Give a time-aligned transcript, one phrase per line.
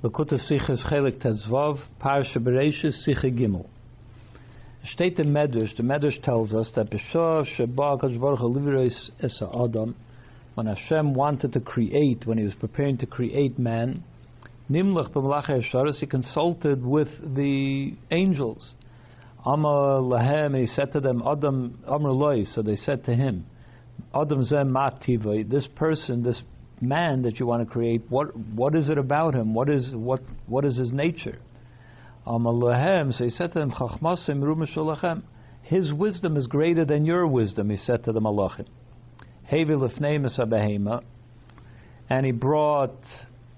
[0.00, 3.66] Lakuta Sichas Chelik Tezvav, Parsha Bereshis Sicha Gimel.
[4.92, 8.88] State the Medrash, the Medrash tells us that B'shah Sheba Kadosh Baruch Hu
[9.20, 9.96] Esa Adam,
[10.54, 14.04] when Hashem wanted to create, when He was preparing to create man,
[14.70, 18.74] Nimlach B'malach Yesharis, He consulted with the angels.
[19.44, 23.46] Amar Lahem, He said to them, Adam Amar Loi, so they said to Him,
[24.14, 26.40] Adam Zem Mativai, this person, this
[26.80, 29.54] man that you want to create, what what is it about him?
[29.54, 31.38] What is what what is his nature?
[32.26, 35.22] Um, Amalahem, so he said to them, Chachmasim
[35.62, 38.66] His wisdom is greater than your wisdom, he said to the Malachim.
[42.10, 42.96] And he brought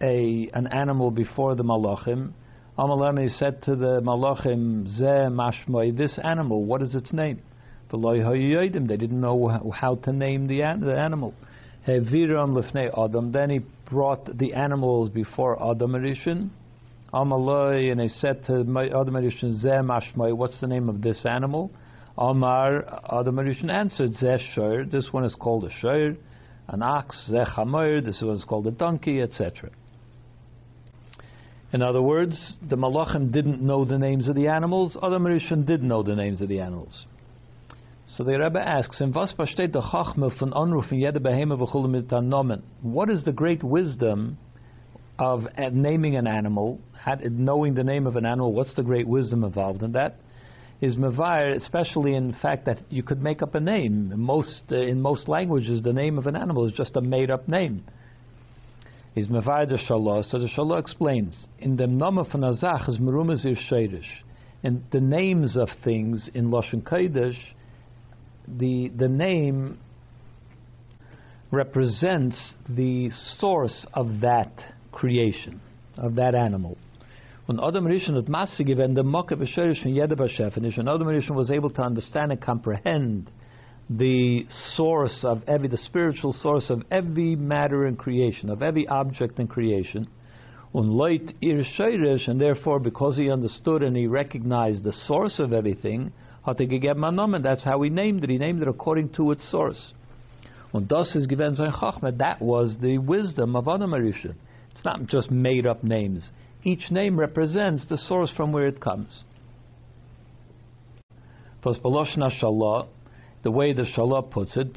[0.00, 2.32] a an animal before the Malachim.
[2.78, 7.42] Um, Amalahem, he said to the Malachim, Zeh Mashmoi, this animal, what is its name?
[7.90, 11.34] They didn't know how to name the, the animal.
[11.86, 13.32] Heviram lefnei Adam.
[13.32, 16.50] Then he brought the animals before Adam Rishon.
[17.12, 21.70] Amaloi, and he said to Adam Rishon, Zeh what's the name of this animal?
[22.16, 22.84] Amar,
[23.18, 26.14] Adam Rishon answered, Zeh shor, this one is called a shor.
[26.68, 29.70] An ox, Zeh chamoir, this one is called a donkey, etc.
[31.72, 35.82] In other words, the Malachim didn't know the names of the animals, Adam Rishon did
[35.82, 37.06] know the names of the animals.
[38.16, 43.08] So the Rebbe asks him, Was versteht der von Anruf in jede v'chulu mit What
[43.08, 44.36] is the great wisdom
[45.16, 46.80] of naming an animal,
[47.22, 48.52] knowing the name of an animal?
[48.52, 50.16] What's the great wisdom involved in that?
[50.80, 54.10] Is mevair, especially in fact that you could make up a name.
[54.12, 57.48] In most uh, in most languages, the name of an animal is just a made-up
[57.48, 57.84] name.
[59.14, 60.24] Is mevair the shalah.
[60.24, 64.08] So the shalah explains in the nama von azach is merumazir sheirish.
[64.64, 67.36] And the names of things in lashon kodesh
[68.58, 69.78] the the name
[71.50, 74.52] represents the source of that
[74.92, 75.60] creation,
[75.96, 76.76] of that animal.
[77.46, 81.34] When Adam Rishon at Masse given the Mokke B'Sherish from Yeda B'Shefenish, and Adam Rishon
[81.34, 83.30] was able to understand and comprehend
[83.88, 89.40] the source of every, the spiritual source of every matter in creation, of every object
[89.40, 90.06] in creation,
[90.72, 91.64] light ir
[92.28, 96.12] and therefore because he understood and he recognized the source of everything,
[96.46, 98.30] and that's how he named it.
[98.30, 99.92] He named it according to its source.
[100.72, 102.16] Und das ist given sein Chachma.
[102.18, 104.36] That was the wisdom of Adam Arishan.
[104.72, 106.30] It's not just made up names.
[106.62, 109.24] Each name represents the source from where it comes.
[111.62, 112.86] Plus Baloshna Shalah,
[113.42, 114.72] the way the Shalah puts it,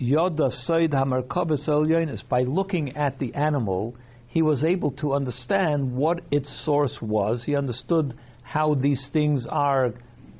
[0.00, 3.94] Yoda Said El By looking at the animal,
[4.26, 7.42] he was able to understand what its source was.
[7.44, 8.16] He understood
[8.50, 9.92] how these things are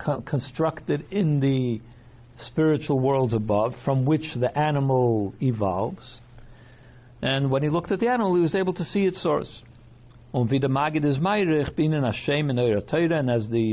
[0.04, 1.80] co- constructed in the
[2.48, 6.20] spiritual worlds above, from which the animal evolves.
[7.22, 9.62] And when he looked at the animal, he was able to see its source.
[10.32, 10.68] And as the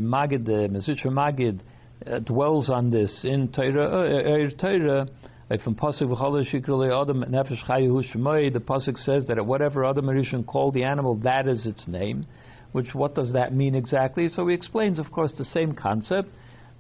[0.04, 1.60] Magid, the Mezritcher Magid,
[2.06, 5.06] uh, dwells on this in Teure, uh,
[5.50, 11.16] like from Pasuk adam nefesh the Pasuk says that whatever Adam Rishon called the animal,
[11.24, 12.28] that is its name
[12.72, 14.30] which what does that mean exactly?
[14.30, 16.30] So he explains, of course, the same concept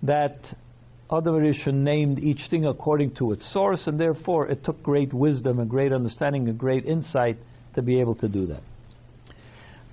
[0.04, 0.38] that
[1.12, 5.60] Adam Rishon named each thing according to its source, and therefore it took great wisdom
[5.60, 7.38] and great understanding and great insight
[7.76, 8.62] to be able to do that.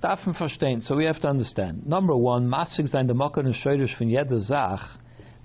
[0.03, 1.87] Darfen verstehen, so we have to understand.
[1.87, 4.97] Number one, matzig sein der Schörisch von jeder Sach,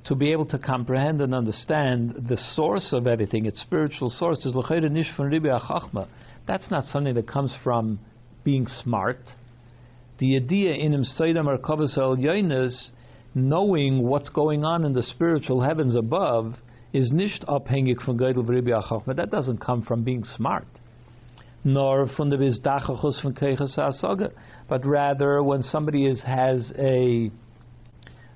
[0.04, 4.54] to be able to comprehend and understand the source of everything, its spiritual source, is
[4.54, 6.06] nicht von Ribi
[6.46, 8.00] That's not something that comes from
[8.44, 9.18] being smart
[10.20, 12.90] the idea in him Sayyidam Arkavas al Yainas,
[13.34, 16.54] knowing what's going on in the spiritual heavens above,
[16.92, 19.16] is nicht abhängig von Geidel V'Ribi Achachma.
[19.16, 20.66] That doesn't come from being smart.
[21.64, 24.32] Nor from the Bizdachachus von Keichas Asaga.
[24.68, 27.30] But rather, when somebody is, has a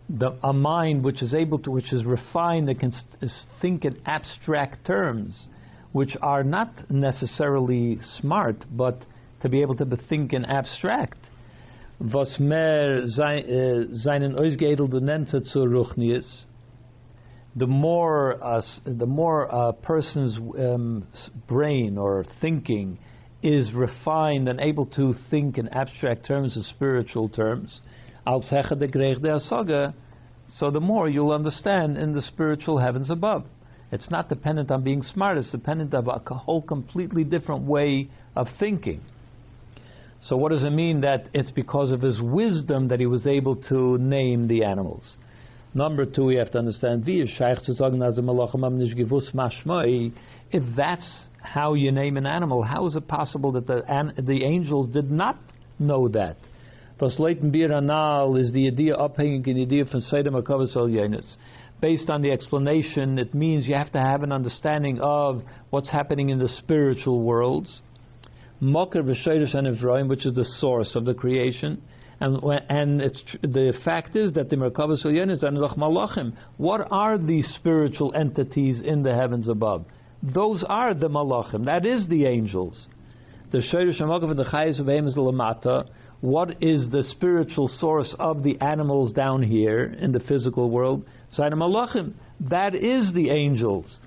[0.08, 2.92] the, a mind which is able to, which is refined, that can
[3.60, 5.48] think in abstract terms,
[5.92, 9.02] which are not necessarily smart, but
[9.42, 11.18] to be able to think in abstract,
[11.98, 16.46] was mehr seinen ausgeedelte Nente zur Ruchnius,
[17.56, 18.36] the more
[18.84, 21.06] the more a person's um,
[21.46, 22.98] brain or thinking
[23.42, 27.80] is refined and able to think in abstract terms and spiritual terms,
[30.58, 33.44] so the more you'll understand in the spiritual heavens above.
[33.92, 38.48] It's not dependent on being smart, it's dependent on a whole completely different way of
[38.58, 39.00] thinking.
[40.24, 43.56] So what does it mean that it's because of his wisdom that he was able
[43.56, 45.16] to name the animals?
[45.74, 47.04] Number two, we have to understand,
[50.52, 54.44] if that's how you name an animal, how is it possible that the, an, the
[54.44, 55.38] angels did not
[55.78, 56.36] know that?
[57.00, 57.48] Was Leiten
[58.40, 61.36] is the idea abhängig in the idea Seidem Akavas Yenis.
[61.82, 66.30] Based on the explanation, it means you have to have an understanding of what's happening
[66.30, 67.82] in the spiritual worlds.
[68.64, 71.82] Mokar v'shayrish and Ephraim, which is the source of the creation.
[72.20, 73.00] And, and
[73.42, 79.02] the fact is that the Merkavas Yenis and Malachim, what are these spiritual entities in
[79.02, 79.84] the heavens above?
[80.22, 81.66] Those are the Malachim.
[81.66, 82.86] That is the angels.
[83.50, 85.88] The Shayrish and the Chayes of is Lamata
[86.24, 91.04] what is the spiritual source of the animals down here in the physical world?
[91.36, 92.14] Sayyidina Malachim.
[92.40, 93.98] That is the angels.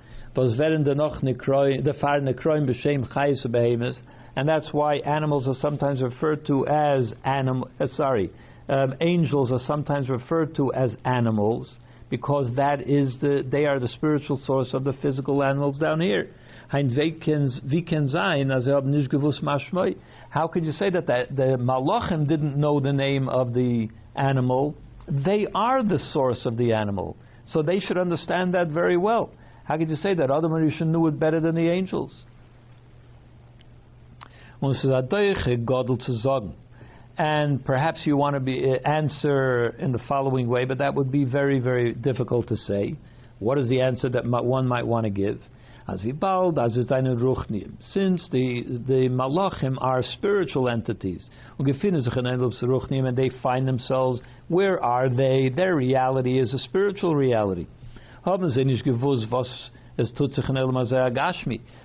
[4.38, 7.72] And that's why animals are sometimes referred to as animal.
[7.80, 8.30] Uh, sorry,
[8.70, 11.76] um, angels are sometimes referred to as animals
[12.12, 16.30] because that is the they are the spiritual source of the physical animals down here.
[16.68, 16.78] How
[20.48, 24.76] could you say that, that the Malachim didn't know the name of the animal?
[25.08, 27.18] They are the source of the animal.
[27.54, 29.32] So they should understand that very well.
[29.64, 30.30] How could you say that?
[30.30, 32.14] Other Marishan knew it better than the angels.
[37.18, 41.12] And perhaps you want to be, uh, answer in the following way, but that would
[41.12, 42.96] be very, very difficult to say.
[43.40, 45.40] What is the answer that one might want to give?
[45.88, 47.74] As as.
[47.92, 51.30] Since the, the Malachim are spiritual entities,
[51.60, 55.50] and they find themselves, where are they?
[55.50, 57.68] Their reality is a spiritual reality.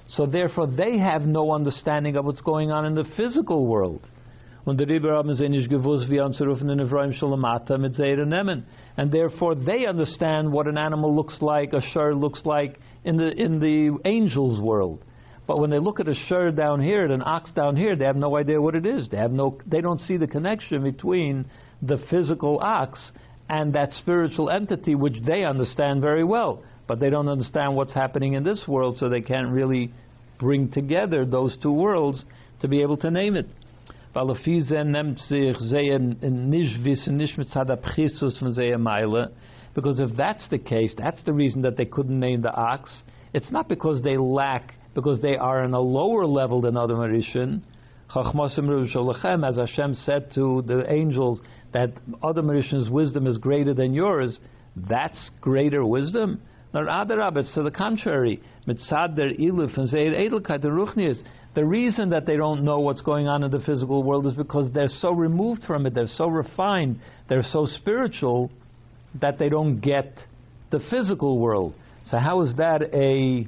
[0.09, 4.07] So therefore, they have no understanding of what's going on in the physical world.
[4.65, 4.75] Er
[8.25, 8.63] Nemen.
[8.97, 13.33] And therefore they understand what an animal looks like, a shur looks like in the,
[13.33, 15.03] in the angels' world.
[15.47, 18.05] But when they look at a shur down here, at an ox down here, they
[18.05, 19.09] have no idea what it is.
[19.09, 21.47] They, have no, they don't see the connection between
[21.81, 23.11] the physical ox
[23.49, 26.63] and that spiritual entity, which they understand very well.
[26.87, 29.93] But they don't understand what's happening in this world, so they can't really
[30.39, 32.25] bring together those two worlds
[32.61, 33.47] to be able to name it.
[34.15, 34.39] Because
[40.01, 43.03] if that's the case, that's the reason that they couldn't name the ox.
[43.33, 47.63] It's not because they lack, because they are on a lower level than other Marishan.
[48.15, 51.41] As Hashem said to the angels
[51.73, 51.93] that
[52.23, 54.39] other Marishan's wisdom is greater than yours,
[54.77, 56.43] that's greater wisdom.
[56.73, 56.87] Nor
[57.39, 58.41] it's to the contrary.
[58.67, 61.23] Iluf and Edelkeit, the Ruchnias.
[61.55, 64.73] The reason that they don't know what's going on in the physical world is because
[64.73, 66.99] they're so removed from it, they're so refined,
[67.29, 68.51] they're so spiritual
[69.21, 70.17] that they don't get
[70.71, 71.75] the physical world.
[72.07, 73.47] So how is that a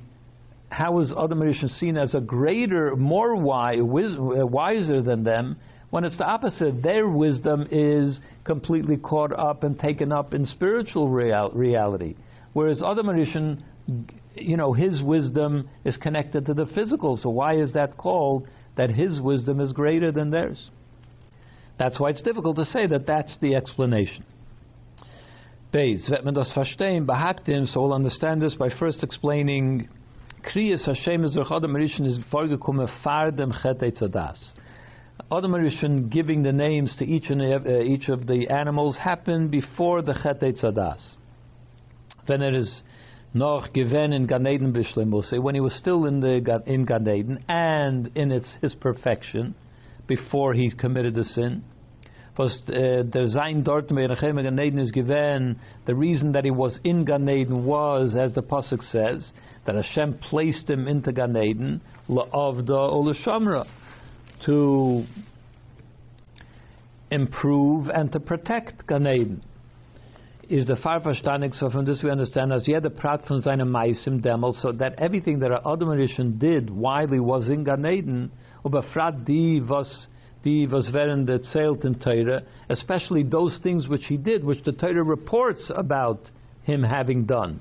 [0.69, 5.57] how is other Mauritians seen as a greater, more wise, uh, wiser than them,
[5.91, 6.83] when it's the opposite?
[6.83, 12.17] Their wisdom is completely caught up and taken up in spiritual real, reality,
[12.55, 13.63] whereas other Mauritian
[14.35, 17.17] you know, his wisdom is connected to the physical.
[17.17, 20.71] So why is that called that his wisdom is greater than theirs?
[21.79, 24.25] That's why it's difficult to say that that's the explanation.
[25.73, 29.89] Beis, wird man das verstehen, so we'll understand this by first explaining
[30.45, 34.53] Kriyas Hashem is Adam Rishon is vorgekommen far dem Chet Eitzadas.
[36.11, 40.41] Giving the names to each and uh, each of the animals happened before the Chet
[40.41, 41.17] Eitzadas.
[42.27, 42.83] When it is
[43.35, 47.45] noch given in Gan Eden bishlemus, when he was still in the in Gan Eden
[47.49, 49.55] and in its his perfection
[50.07, 51.65] before he committed the sin.
[52.39, 55.61] Was uh, der sein dort Gan Eden is given.
[55.87, 59.33] The reason that he was in Gan Eden was, as the pasuk says,
[59.67, 63.67] that Hashem placed him into Gan Eden la'avda olashamra
[64.47, 65.05] to
[67.11, 69.43] improve and to protect Gan Eden
[70.49, 71.55] is the far verstandig.
[71.55, 75.39] So from this we understand as jeder Prat von seinem Meisim Dämmel, so that everything
[75.41, 78.31] that Adam Rishon did while he was in Gan Eden,
[78.65, 80.07] überfragt die, was
[80.45, 85.03] die, was während erzählt in Torah, especially those things which he did, which the Torah
[85.03, 86.21] reports about
[86.63, 87.61] him having done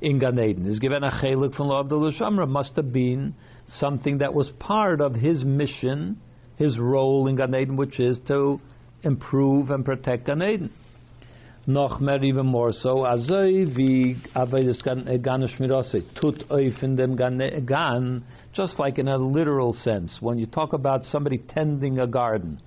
[0.00, 0.66] in Gan Eden.
[0.66, 3.34] Is given a chelik from Abdullah Shamra must have been
[3.78, 6.20] something that was part of his mission,
[6.56, 8.60] his role in Gan Eden, which is to
[9.02, 10.70] improve and protect Gan Eden
[11.66, 13.04] noch mehr even more so.
[13.04, 18.78] Azoi wie das gan eh, gan shmirase tut oif in dem gan eh, gan just
[18.78, 20.18] like in a literal sense.
[20.20, 22.60] When you talk about somebody tending a garden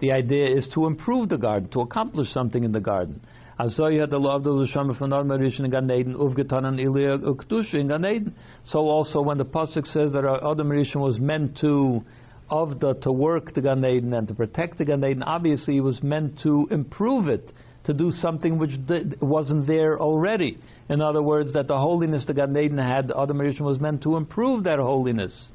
[0.00, 3.20] the idea is to improve the garden to accomplish something in the garden.
[3.58, 7.88] Azoy had the law of the Lushama from Adam Rishon in Gan Eden, Uktush in
[7.88, 8.34] Gan Eden.
[8.66, 12.02] So also when the Pasuk says that Adam Rishon was meant to
[12.50, 15.80] of the to work the Gan Eden and to protect the Gan Eden, obviously he
[15.80, 17.50] was meant to improve it,
[17.86, 18.72] to do something which
[19.20, 20.58] wasn't there already.
[20.88, 24.02] In other words, that the holiness the Gan Eden had, the Adam Rishon was meant
[24.02, 25.48] to improve that holiness.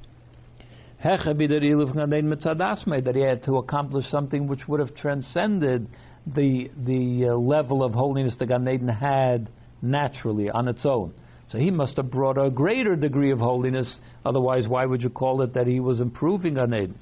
[3.04, 5.88] That he had to accomplish something which would have transcended
[6.28, 9.50] the the uh, level of holiness the Gan Eden had
[9.82, 11.14] naturally on its own.
[11.50, 13.98] So he must have brought a greater degree of holiness.
[14.24, 17.00] Otherwise, why would you call it that he was improving Gan Eden?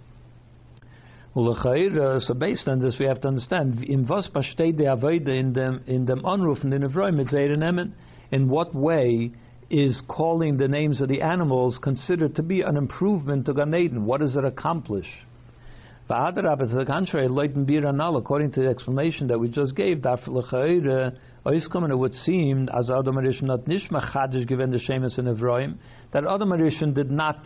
[1.35, 4.05] So based on this, we have to understand in
[5.53, 6.25] them in them
[6.73, 6.83] in
[8.31, 9.31] In what way
[9.69, 14.05] is calling the names of the animals considered to be an improvement to Gan Eden?
[14.05, 15.07] What does it accomplish?
[16.07, 20.01] To the contrary, according to the explanation that we just gave,
[21.91, 25.77] it would seem as Adam not nishma given the shemus in Evroim
[26.11, 27.37] that Adam did not,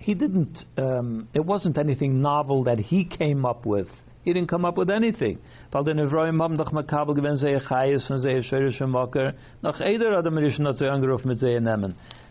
[0.00, 3.86] he didn't, um, it wasn't anything novel that he came up with.
[4.24, 5.38] He didn't come up with anything.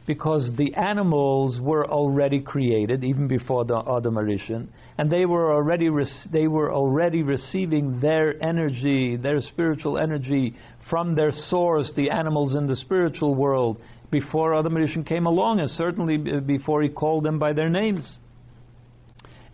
[0.08, 5.90] Because the animals were already created even before the Adam Arishan, and they were already
[6.32, 10.56] they were already receiving their energy, their spiritual energy
[10.90, 13.78] from their source, the animals in the spiritual world,
[14.12, 18.18] before Adam Arishan came along, and certainly before he called them by their names.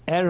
[0.08, 0.30] The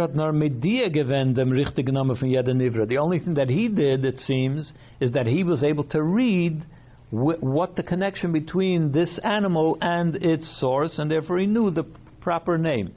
[3.02, 6.66] only thing that he did, it seems, is that he was able to read
[7.12, 11.86] what the connection between this animal and its source, and therefore he knew the
[12.22, 12.94] proper name.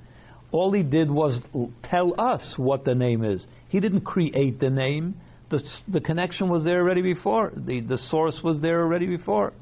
[0.51, 1.41] All he did was
[1.83, 3.47] tell us what the name is.
[3.69, 5.17] He didn't create the name.
[5.51, 7.53] The, the connection was there already before.
[7.55, 9.53] The, the source was there already before.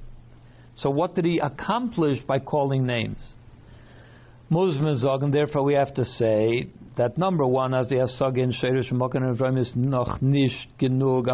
[0.76, 3.34] So what did he accomplish by calling names?
[4.48, 8.92] Muslims and therefore we have to say that number one, as the Asag in Sheirish
[8.92, 11.26] Mokan and is noch genug.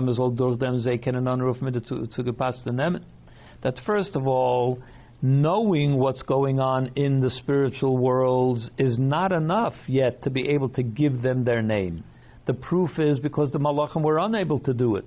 [3.62, 4.78] That first of all,
[5.20, 10.68] knowing what's going on in the spiritual worlds is not enough yet to be able
[10.70, 12.02] to give them their name.
[12.46, 15.04] The proof is because the Malachim were unable to do it.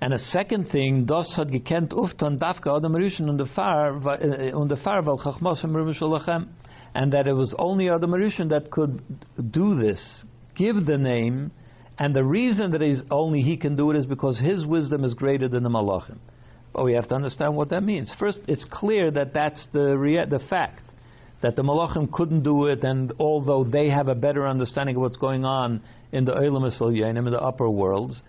[0.00, 4.52] And a second thing, das hat gekent uftan dafka adam rishon und der far äh,
[4.52, 5.64] und der far vel chachmas
[6.94, 9.02] and that it was only Adam Rishon that could
[9.50, 10.24] do this,
[10.56, 11.50] give the name,
[11.98, 15.48] and the reason that only he can do it is because his wisdom is greater
[15.48, 16.18] than the Malachim.
[16.72, 18.12] But we have to understand what that means.
[18.18, 20.80] First, it's clear that that's the rea- the fact
[21.42, 25.16] that the Malachim couldn't do it, and although they have a better understanding of what's
[25.16, 25.82] going on
[26.12, 26.66] in the Olam
[27.16, 28.22] in the upper worlds,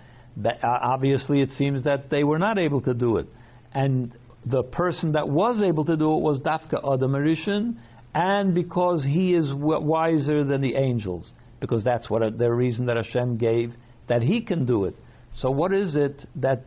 [0.43, 3.27] Uh, obviously it seems that they were not able to do it.
[3.73, 4.13] And
[4.45, 7.75] the person that was able to do it was Dafka uh, Adam Rishon,
[8.13, 12.97] and because he is wiser than the angels, because that's what uh, the reason that
[12.97, 13.73] Hashem gave
[14.07, 14.95] that he can do it.
[15.39, 16.63] So what is it that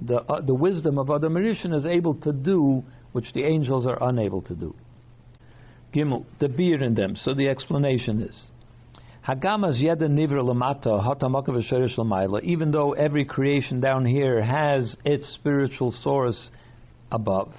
[0.00, 2.82] the uh, the wisdom of Adam Rishon is able to do,
[3.12, 4.74] which the angels are unable to do?
[5.94, 7.16] Gimel, the beer in them.
[7.16, 8.46] So the explanation is.
[9.26, 12.44] Hagamas yeda nivra lamata.
[12.44, 16.48] Even though every creation down here has its spiritual source
[17.10, 17.52] above.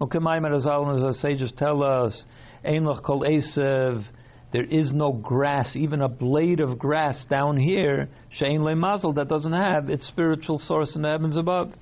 [0.00, 2.24] Okay, Maimar as sages tell us,
[2.64, 4.04] Ein kol esev,
[4.52, 8.08] there is no grass, even a blade of grass down here,
[8.40, 11.72] shein le mazel, that doesn't have its spiritual source in the heavens above.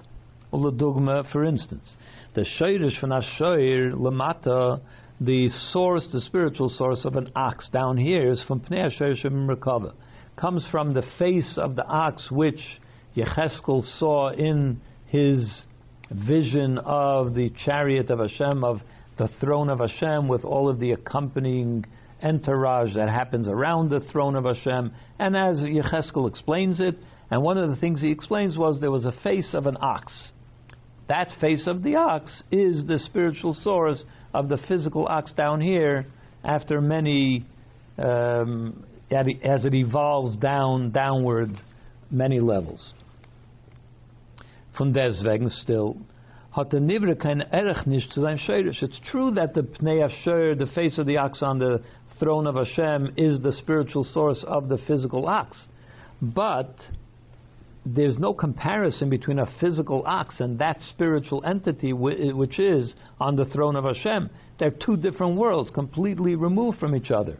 [0.53, 1.97] Dogma, for instance,
[2.35, 4.83] the shoirish from Ashoir lemata,
[5.25, 9.93] the source, the spiritual source of an ox down here is from Pnei Hashor
[10.35, 12.61] comes from the face of the ox which
[13.15, 15.63] Yecheskel saw in his
[16.11, 18.81] vision of the chariot of Hashem, of
[19.17, 21.85] the throne of Hashem, with all of the accompanying
[22.23, 24.93] entourage that happens around the throne of Hashem.
[25.21, 26.99] And as Yecheskel explains it,
[27.31, 30.31] and one of the things he explains was there was a face of an ox.
[31.09, 34.03] That face of the ox is the spiritual source
[34.35, 36.07] of the physical ox down here
[36.45, 37.45] after many,
[37.99, 41.51] um, as it evolves down, downward,
[42.11, 42.93] many levels.
[44.77, 45.97] From deswegen still,
[46.53, 48.83] hat der Nivre kein Erech nicht zu sein Sheirish.
[48.83, 51.83] It's true that the Pnei Hashor, the face of the ox on the
[52.19, 55.57] throne of Hashem, is the spiritual source of the physical ox.
[56.21, 56.75] But
[57.85, 63.45] there's no comparison between a physical ox and that spiritual entity which is on the
[63.47, 64.31] throne of Hashem.
[64.59, 67.39] They're two different worlds, completely removed from each other.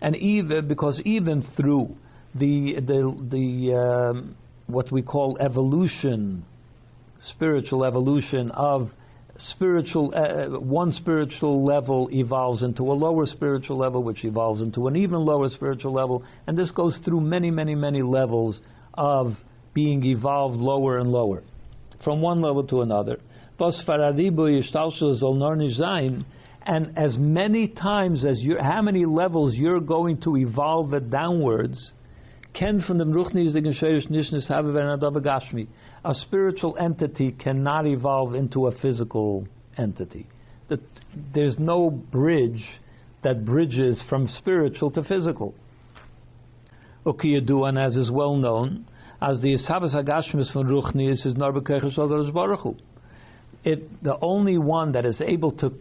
[0.00, 1.96] and even because even through
[2.34, 6.44] the the the um, what we call evolution,
[7.30, 8.90] spiritual evolution of
[9.38, 14.86] spiritual uh, uh, one spiritual level evolves into a lower spiritual level which evolves into
[14.86, 16.24] an even lower spiritual level.
[16.46, 18.60] And this goes through many many many levels
[18.94, 19.34] of
[19.74, 21.42] being evolved lower and lower
[22.04, 23.18] from one level to another.
[26.66, 31.92] And as many times as you how many levels you're going to evolve it downwards
[32.54, 32.80] ken
[34.08, 34.64] nishnis have
[36.04, 39.46] a spiritual entity cannot evolve into a physical
[39.76, 40.26] entity.
[40.68, 40.80] That
[41.34, 42.64] there's no bridge
[43.22, 45.54] that bridges from spiritual to physical.
[47.04, 48.86] Ukiyadu, and as is well known,
[49.20, 52.76] as the Ishavas Hagashmis from Ruchnis is Narbekeches Baruch
[53.64, 55.72] It the only one that is able to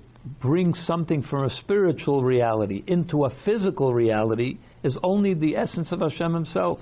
[0.41, 5.99] bring something from a spiritual reality into a physical reality is only the essence of
[5.99, 6.79] Hashem Himself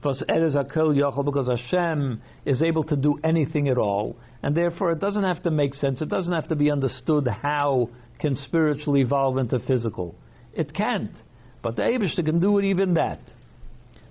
[0.00, 5.50] because Hashem is able to do anything at all, and therefore it doesn't have to
[5.50, 6.00] make sense.
[6.00, 7.90] It doesn't have to be understood how
[8.20, 10.14] can spiritual evolve into physical.
[10.54, 11.12] It can't,
[11.62, 13.20] but the Eibushter can do it even that.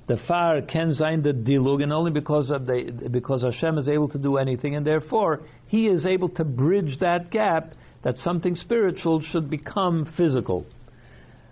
[0.08, 4.10] The far can sign the dilug, and only because of the because Hashem is able
[4.10, 7.74] to do anything, and therefore He is able to bridge that gap
[8.04, 10.66] that something spiritual should become physical.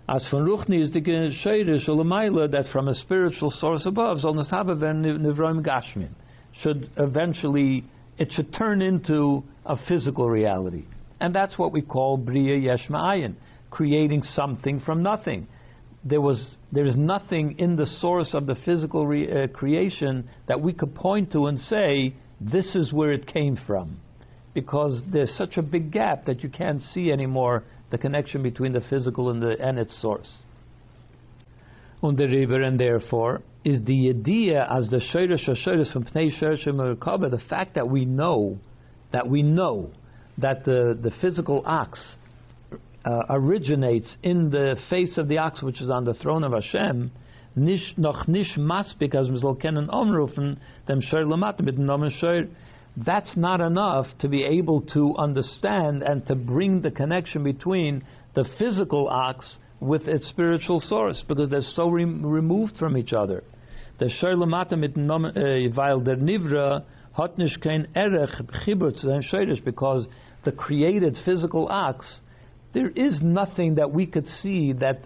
[0.08, 6.10] As von Ruchni is the Sheirish Ulamaila that from a spiritual source above, Nivroim Gashmin,
[6.62, 7.84] should eventually,
[8.16, 10.84] it should turn into a physical reality.
[11.20, 13.34] And that's what we call Bria Yesh Ma'ayin,
[13.70, 15.48] creating something from nothing.
[16.04, 20.60] There was there is nothing in the source of the physical re, uh, creation that
[20.60, 23.98] we could point to and say this is where it came from,
[24.56, 28.80] because there's such a big gap that you can't see anymore the connection between the
[28.88, 30.28] physical and, the, and its source.
[32.02, 36.64] Und der river, and therefore, is the idea as the Shoirish Shoirish from Pnei Shoirish
[36.64, 38.58] the fact that we know,
[39.12, 39.90] that we know
[40.38, 42.16] that the, the physical ox
[43.04, 47.10] uh, originates in the face of the ox which is on the throne of Hashem,
[47.56, 50.56] nish, noch nish maspik as mizal kenen omrufen
[50.88, 51.76] dem Shoir lamat mit
[52.96, 58.04] that's not enough to be able to understand and to bring the connection between
[58.34, 63.44] the physical ox with its spiritual source because they're so re- removed from each other.
[63.98, 64.10] The
[65.74, 66.84] weil eh, der Nivra
[67.38, 67.60] nicht
[69.64, 70.06] because
[70.44, 72.20] the created physical ox,
[72.72, 75.00] there is nothing that we could see that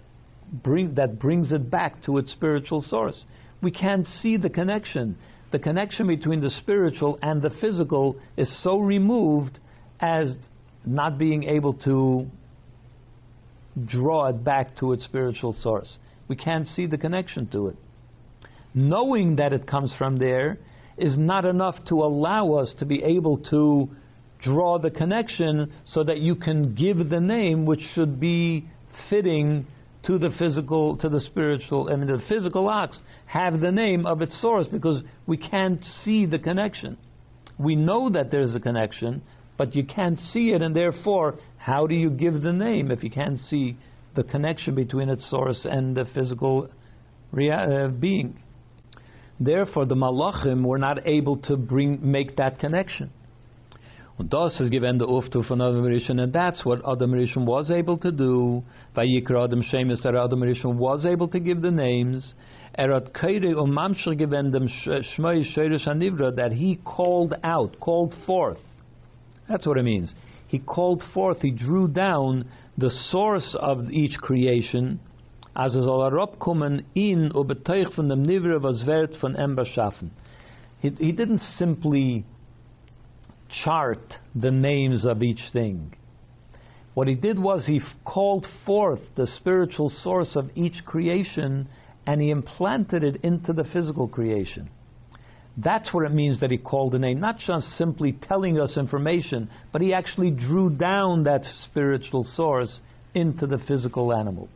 [0.52, 3.24] bring that brings it back to its spiritual source.
[3.62, 5.16] We can't see the connection
[5.52, 9.58] the connection between the spiritual and the physical is so removed
[10.00, 10.34] as
[10.84, 12.26] not being able to
[13.86, 15.88] draw it back to its spiritual source.
[16.28, 17.76] We can't see the connection to it.
[18.74, 20.58] Knowing that it comes from there
[20.96, 23.88] is not enough to allow us to be able to
[24.42, 28.68] draw the connection so that you can give the name which should be
[29.08, 29.66] fitting
[30.06, 34.22] to the physical, to the spiritual, I mean, the physical ox have the name of
[34.22, 36.96] its source because we can't see the connection.
[37.58, 39.22] We know that there's a connection,
[39.58, 43.10] but you can't see it, and therefore, how do you give the name if you
[43.10, 43.76] can't see
[44.16, 46.70] the connection between its source and the physical
[47.32, 48.42] rea- uh, being?
[49.38, 53.10] Therefore, the malachim were not able to bring make that connection.
[54.20, 57.70] Und das ist given the Uftu von Adam Rishon, and that's what Adam Rishon was
[57.70, 58.62] able to do.
[58.94, 62.34] Vayikra Adam Shemus, that Adam Rishon was able to give the names.
[62.76, 68.12] Er hat Keire und Mamshir given dem Shmei Sheirish Anivra, that he called out, called
[68.26, 68.58] forth.
[69.48, 70.14] That's what it means.
[70.48, 72.44] He called forth, he drew down
[72.76, 75.00] the source of each creation,
[75.56, 76.06] as es soll
[76.94, 78.82] in und von dem Nivra, was
[79.18, 80.10] von beschaffen.
[80.80, 82.26] He, he didn't simply
[83.64, 85.94] chart the names of each thing.
[86.94, 91.68] What he did was he called forth the spiritual source of each creation
[92.06, 94.70] and he implanted it into the physical creation.
[95.56, 99.50] That's what it means that he called the name, not just simply telling us information,
[99.72, 102.80] but he actually drew down that spiritual source
[103.14, 104.48] into the physical animal.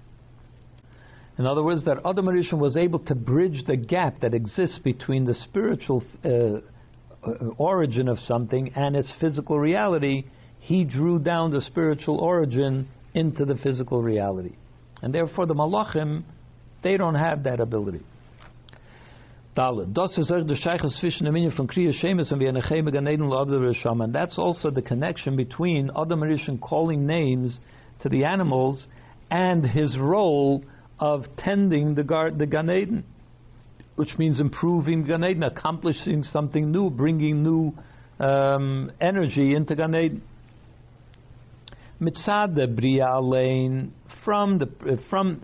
[1.37, 5.24] In other words, that Adam Rishon was able to bridge the gap that exists between
[5.24, 6.61] the spiritual uh,
[7.27, 10.25] Uh, origin of something and its physical reality,
[10.59, 14.57] he drew down the spiritual origin into the physical reality.
[15.03, 16.25] And therefore, the malachim,
[16.83, 18.01] they don't have that ability.
[19.57, 19.97] And
[24.15, 27.59] that's also the connection between Adam Rishon calling names
[28.03, 28.87] to the animals
[29.31, 30.65] and his role
[30.99, 33.05] of tending the, gar- the Gan Eden,
[33.96, 37.72] which means improving Gan Eden, accomplishing something new, bringing new
[38.18, 40.22] um, energy into Gan Eden.
[42.00, 43.92] Mitzad Bria Lane,
[44.24, 45.42] from the from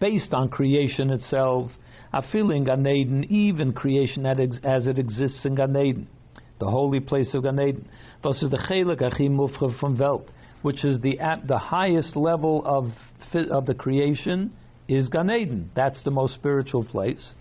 [0.00, 1.70] based on creation itself,
[2.12, 6.08] a feeling Gan Eden, even creation as it exists in Gan Eden,
[6.60, 7.88] the holy place of Gan Eden.
[8.22, 10.28] Das is the Mufchav from Welt,
[10.62, 12.92] which is the the highest level of
[13.50, 14.52] of the creation
[14.86, 15.70] is Gan Eden.
[15.74, 17.34] That's the most spiritual place.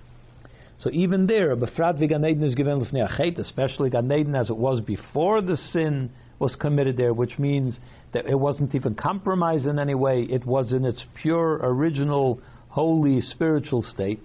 [0.79, 4.79] So even there, Befrat Gan Eden is given Lefnei especially Gan Eden as it was
[4.81, 7.79] before the sin was committed there, which means
[8.13, 10.21] that it wasn't even compromised in any way.
[10.21, 14.21] It was in its pure, original, holy, spiritual state.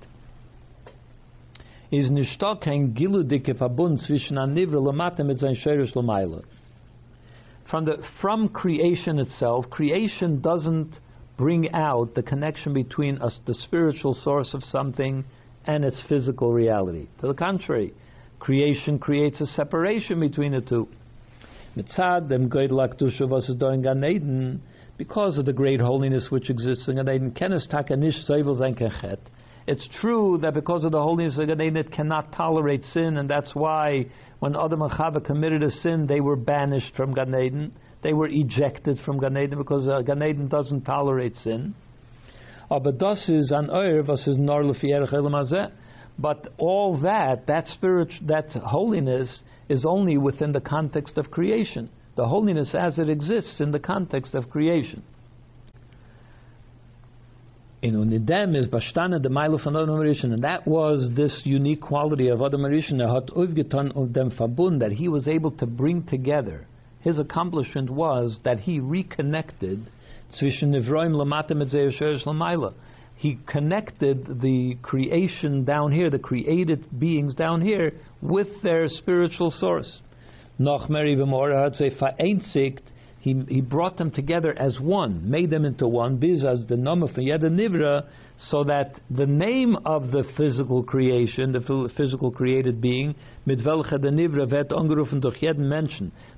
[1.90, 6.44] Is nishtok kein giludike verbund zwischen anivre lamate mit sein sheirish lamaila.
[7.70, 10.98] From the from creation itself, creation doesn't
[11.38, 15.24] bring out the connection between us, the spiritual source of something
[15.66, 17.06] and its physical reality.
[17.20, 17.94] To the contrary,
[18.38, 20.88] creation creates a separation between the two.
[24.98, 27.32] Because of the great holiness which exists in Gan Eden.
[29.64, 33.30] It's true that because of the holiness of Gan Eden, it cannot tolerate sin, and
[33.30, 34.06] that's why
[34.40, 37.72] when Adam and Chava committed a sin, they were banished from Gan Eden.
[38.02, 41.74] They were ejected from Gan Eden because uh, Gan Eden doesn't tolerate sin.
[42.80, 44.64] Das ist an ist nor
[46.18, 51.90] But all that, that spirit, that holiness, is only within the context of creation.
[52.16, 55.02] The holiness as it exists in the context of creation.
[57.82, 62.40] In Unidem is Bashtana the Milo von Adam and that was this unique quality of
[62.40, 63.30] Adam Rishon, hat
[64.12, 64.30] dem
[64.78, 66.66] that he was able to bring together.
[67.00, 69.90] His accomplishment was that he reconnected
[73.22, 80.00] he connected the creation down here, the created beings down here, with their spiritual source.
[83.20, 87.10] He, he brought them together as one, made them into one, as the name of
[87.14, 93.14] Nivra, so that the name of the physical creation, the physical created being,
[93.46, 93.58] mit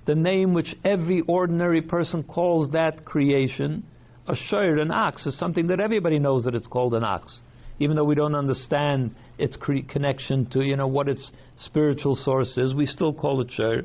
[0.07, 3.85] the name which every ordinary person calls that creation,
[4.26, 7.40] a shir, an ox, is something that everybody knows that it's called an ox,
[7.78, 9.57] even though we don't understand its
[9.88, 12.74] connection to you know what its spiritual source is.
[12.74, 13.85] We still call it shir.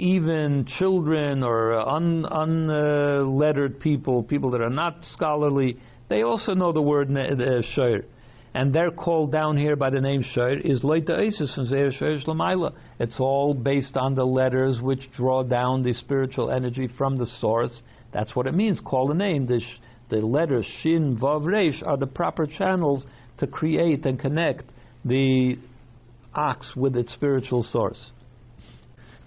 [0.00, 5.76] Even children or unlettered un, people, people that are not scholarly,
[6.08, 8.00] they also know the word uh,
[8.54, 12.18] and they're called down here by the name Shir, is Leita Isis from Zeir Shir
[12.18, 12.72] Shlamaila.
[12.98, 17.82] It's all based on the letters which draw down the spiritual energy from the source.
[18.10, 18.80] That's what it means.
[18.80, 19.46] Call the name.
[19.46, 23.04] The, sh- the letters Shin, Vav, Resh are the proper channels
[23.36, 24.64] to create and connect
[25.04, 25.58] the
[26.34, 28.12] ox with its spiritual source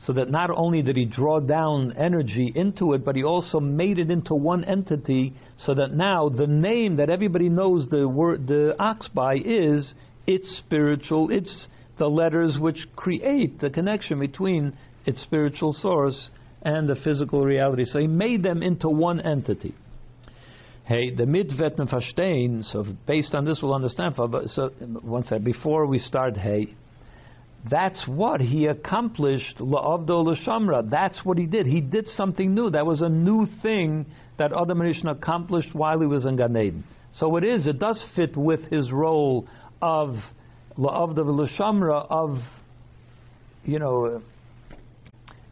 [0.06, 4.00] so that not only did he draw down energy into it, but he also made
[4.00, 5.34] it into one entity,
[5.66, 9.94] so that now the name that everybody knows the word the ox by is
[10.28, 11.68] its spiritual, it's
[12.00, 16.30] the letters which create the connection between its spiritual source
[16.62, 17.86] and the physical reality.
[17.86, 19.76] So he made them into one entity.
[20.86, 22.64] Hey, the mitvet verstehen.
[22.64, 24.16] So based on this, we'll understand.
[24.18, 24.72] So
[25.24, 26.36] second before we start.
[26.36, 26.76] Hey,
[27.70, 30.90] that's what he accomplished, La'avdo L'Shamra.
[30.90, 31.66] That's what he did.
[31.66, 32.70] He did something new.
[32.70, 34.06] That was a new thing
[34.38, 36.84] that Adam Rishon accomplished while he was in Gan Eden.
[37.16, 39.48] So it is, it does fit with his role
[39.82, 40.16] of
[40.78, 42.40] La'avdo L'Shamra, of,
[43.64, 44.22] you know,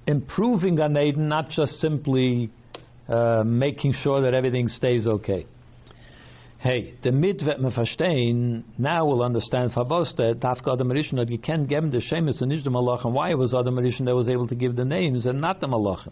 [0.05, 2.49] improving Gan Eden, not just simply
[3.07, 5.45] uh, making sure that everything stays okay.
[6.61, 11.91] Hey, the me verstehen, now we'll understand Faboste, Tafka Adam Rishon, that you can't give
[11.91, 13.13] the Shemus and nicht the Malachim.
[13.13, 16.11] Why was Adam Rishon that was able to give the names and not the Malachim?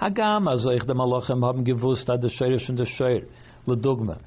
[0.00, 3.26] Hagam azoich the Malachim haben gewusst, that the Sheirish and the Sheir,
[3.66, 4.20] Ledugma.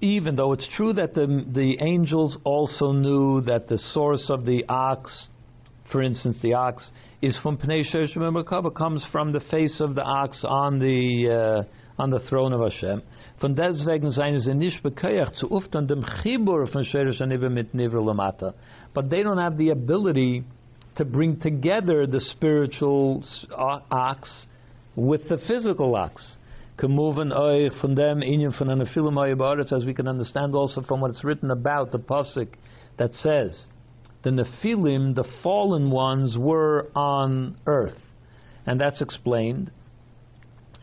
[0.00, 4.64] Even though it's true that the, the angels also knew that the source of the
[4.70, 5.28] ox,
[5.92, 6.90] for instance, the ox,
[7.20, 12.08] is from Pnei Sheirish comes from the face of the ox on the, uh, on
[12.08, 13.02] the throne of Hashem.
[13.38, 17.48] Von deswegen seien sie er nicht bekeert zu oft an dem Chibur von Sheresh Aniva
[17.48, 18.54] mit Nivra Lamata.
[18.94, 20.44] But they don't have the ability
[20.96, 23.24] to bring together the spiritual
[23.90, 24.46] ox
[24.94, 26.36] with the physical ox.
[26.76, 31.10] Kemuven euch von dem Inyan von einer Film as we can understand also from what
[31.10, 32.48] it's written about the pasuk
[32.98, 33.66] that says
[34.22, 37.98] the Nephilim, the fallen ones, were on earth,
[38.66, 39.70] and that's explained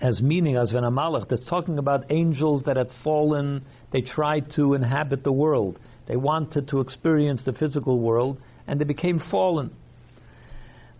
[0.01, 4.51] as meaning as when a malach that's talking about angels that had fallen, they tried
[4.55, 5.77] to inhabit the world.
[6.07, 9.71] They wanted to experience the physical world, and they became fallen.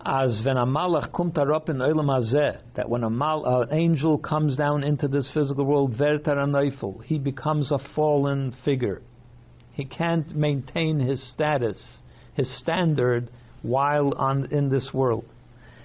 [0.04, 3.72] As when a malach kumt up in olam hazeh, that when a mal, uh, an
[3.72, 9.02] angel comes down into this physical world, vertar neufel, he becomes a fallen figure.
[9.72, 11.80] He can't maintain his status,
[12.34, 13.30] his standard,
[13.62, 15.24] while on in this world.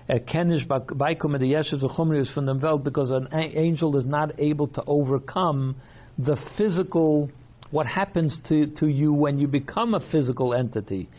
[0.10, 4.82] Erkennish baikum the yeshiv v'chumrius from the Welt because an angel is not able to
[4.88, 5.76] overcome
[6.18, 7.30] the physical,
[7.72, 11.10] what happens to, to you when you become a physical entity.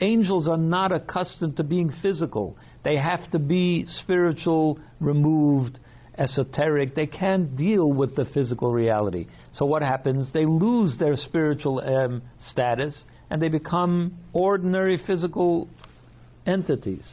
[0.00, 2.56] Angels are not accustomed to being physical.
[2.84, 5.80] They have to be spiritual, removed,
[6.16, 6.94] esoteric.
[6.94, 9.26] They can't deal with the physical reality.
[9.54, 10.32] So what happens?
[10.32, 15.68] They lose their spiritual um, status and they become ordinary physical
[16.46, 17.04] entities.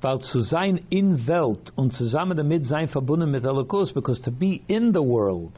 [0.00, 4.62] Weil zu sein in Welt und zusammen damit sein verbunden mit Elokus, because to be
[4.66, 5.52] in the world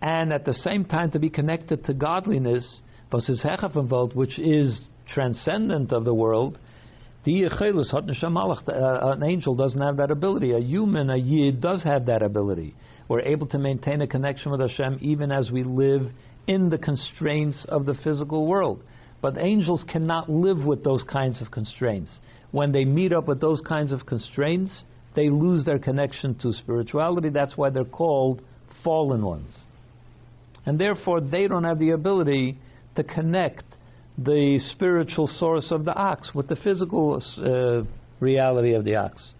[0.00, 4.80] and at the same time to be connected to godliness, was is Welt, which is
[5.08, 6.58] transcendent of the world,
[7.24, 10.52] the uh, an angel doesn't have that ability.
[10.52, 12.74] A human, a yid, does have that ability.
[13.08, 16.10] We're able to maintain a connection with Hashem even as we live
[16.46, 18.82] in the constraints of the physical world.
[19.22, 22.10] But angels cannot live with those kinds of constraints.
[22.54, 24.84] When they meet up with those kinds of constraints,
[25.16, 27.28] they lose their connection to spirituality.
[27.28, 28.42] That's why they're called
[28.84, 29.52] fallen ones.
[30.64, 32.56] And therefore, they don't have the ability
[32.94, 33.64] to connect
[34.16, 37.82] the spiritual source of the ox with the physical uh,
[38.20, 39.32] reality of the ox.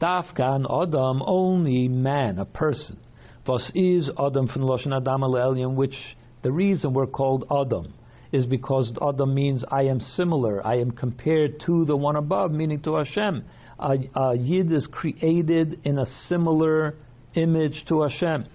[0.00, 3.00] Dafkan Adam, only man, a person.
[3.48, 5.96] Was is Adam from Loshan Adam al which
[6.42, 7.94] the reason we're called Adam
[8.34, 12.80] is because Adam means I am similar, I am compared to the one above, meaning
[12.82, 13.44] to Hashem.
[13.78, 16.96] A, a Yid is created in a similar
[17.34, 18.46] image to Hashem.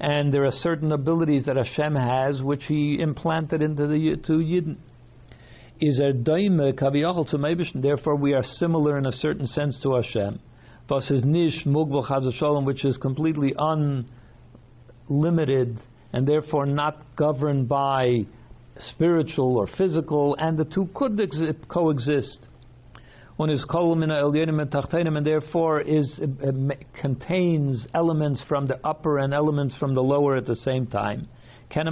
[0.00, 4.76] And there are certain abilities that Hashem has which He implanted into the to Yid.
[5.80, 10.40] Is daime kaviyachal to Therefore, we are similar in a certain sense to Hashem.
[10.88, 13.54] Thus, is nish mugbal shalom, which is completely
[15.08, 15.78] unlimited
[16.12, 18.26] and therefore not governed by
[18.78, 22.48] spiritual or physical, and the two could exi- coexist.
[23.36, 26.52] One is kolumina elyonim and and therefore is uh,
[27.00, 31.28] contains elements from the upper and elements from the lower at the same time.
[31.74, 31.88] And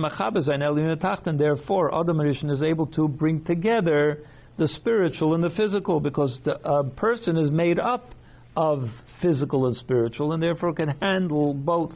[1.40, 4.18] therefore, Adam Rishon is able to bring together
[4.58, 8.10] the spiritual and the physical, because the uh, person is made up
[8.54, 8.84] of
[9.22, 11.92] physical and spiritual, and therefore can handle both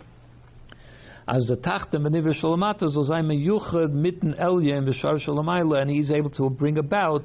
[1.26, 6.50] as the Tachte Meniv Shalamata Zozai Meyuchad Mitten Elya in Vishar and he's able to
[6.50, 7.22] bring about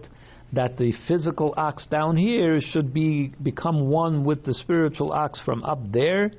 [0.54, 5.64] that the physical ox down here should be become one with the spiritual ox from
[5.64, 6.32] up there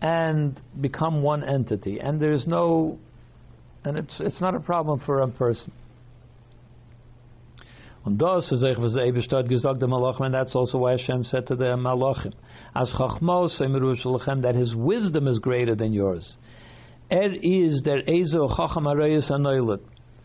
[0.00, 2.00] and become one entity.
[2.00, 2.98] And there's no
[3.84, 5.72] and it's it's not a problem for a person.
[8.04, 11.22] Und das ist ich was eben statt gesagt der Malachim, and that's also why Hashem
[11.22, 12.32] said to the Malachim,
[12.74, 13.56] as Chachmos
[14.42, 16.36] that his wisdom is greater than yours.
[17.10, 19.30] Er is der Ezo Chacham Arayas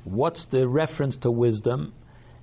[0.03, 1.93] What's the reference to wisdom?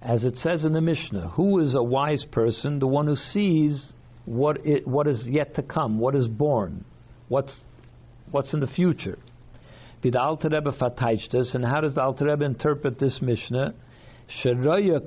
[0.03, 2.79] As it says in the Mishnah, who is a wise person?
[2.79, 3.93] The one who sees
[4.27, 6.85] what it, what is yet to come, what is born,
[7.29, 7.57] what's
[8.31, 9.19] what's in the future.
[10.03, 10.73] The Alter Rebbe
[11.33, 13.73] this, and how does the Alter Rebbe interpret this Mishnah?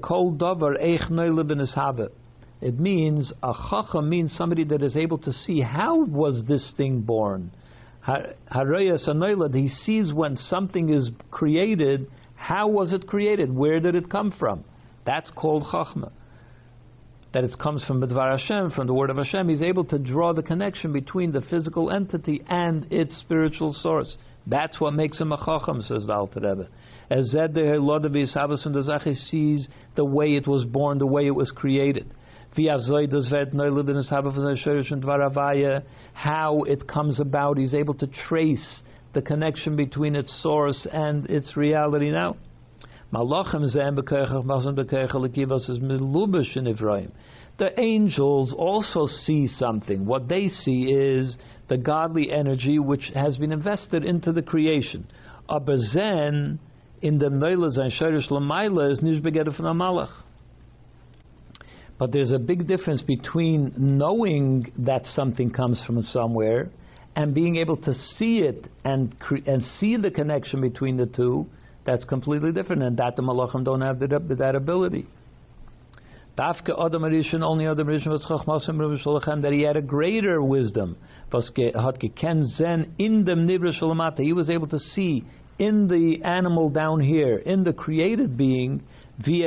[0.02, 2.10] kol davar eich
[2.62, 7.02] It means a chacham means somebody that is able to see how was this thing
[7.02, 7.52] born.
[8.08, 13.54] He sees when something is created, how was it created?
[13.54, 14.64] Where did it come from?
[15.06, 16.12] That's called Chachma.
[17.34, 19.50] That it comes from B'dvar Hashem, from the word of Hashem.
[19.50, 24.18] He's able to draw the connection between the physical entity and its spiritual source.
[24.46, 26.70] That's what makes him a Chacham, says the Alter Rebbe.
[27.10, 32.14] As Zed the sees the way it was born, the way it was created
[36.14, 37.58] how it comes about.
[37.58, 38.82] He's able to trace
[39.14, 42.36] the connection between its source and its reality now.
[47.58, 50.06] The angels also see something.
[50.06, 51.38] What they see is
[51.70, 55.08] the godly energy which has been invested into the creation.
[57.02, 60.27] In the is.
[62.00, 66.70] But there's a big difference between knowing that something comes from somewhere
[67.16, 71.48] and being able to see it and cre- and see the connection between the two.
[71.86, 75.08] That's completely different, and that the malachim don't have that, ability.
[76.38, 80.98] Dafke Adam Rishon, only Adam Rishon was Chachmasim Rabbi that he had a greater wisdom.
[81.32, 84.20] Gekent zen in the Nivra Shalamata.
[84.20, 85.26] He was able to see
[85.58, 88.84] in the animal down here, in the created being,
[89.24, 89.42] he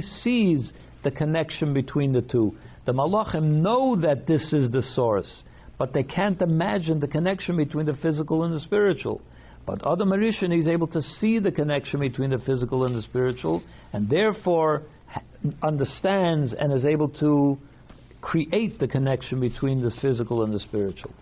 [0.00, 2.56] sees the connection between the two.
[2.84, 5.44] The malachim know that this is the source,
[5.78, 9.20] but they can't imagine the connection between the physical and the spiritual.
[9.66, 13.62] But Adam Arishan is able to see the connection between the physical and the spiritual,
[13.92, 14.82] and therefore
[15.62, 17.58] understands and is able to
[18.20, 21.12] create the connection between the physical and the spiritual.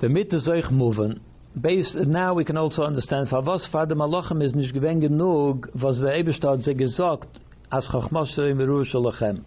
[0.00, 1.20] The Mittezoich moving.
[1.60, 6.00] Based now we can also understand for was Vater Malachim is nicht gewen genug, was
[6.00, 9.44] der Eberstadt sie gesagt, as Chachmashe im Yerushalayim.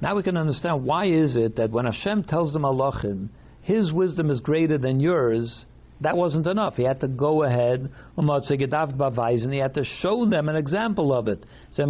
[0.00, 3.28] Now we can understand why is it that when Hashem tells the Malachim,
[3.60, 5.66] His wisdom is greater than yours,
[6.00, 6.76] that wasn't enough.
[6.76, 11.44] He had to go ahead, and he had to show them an example of it.
[11.76, 11.82] He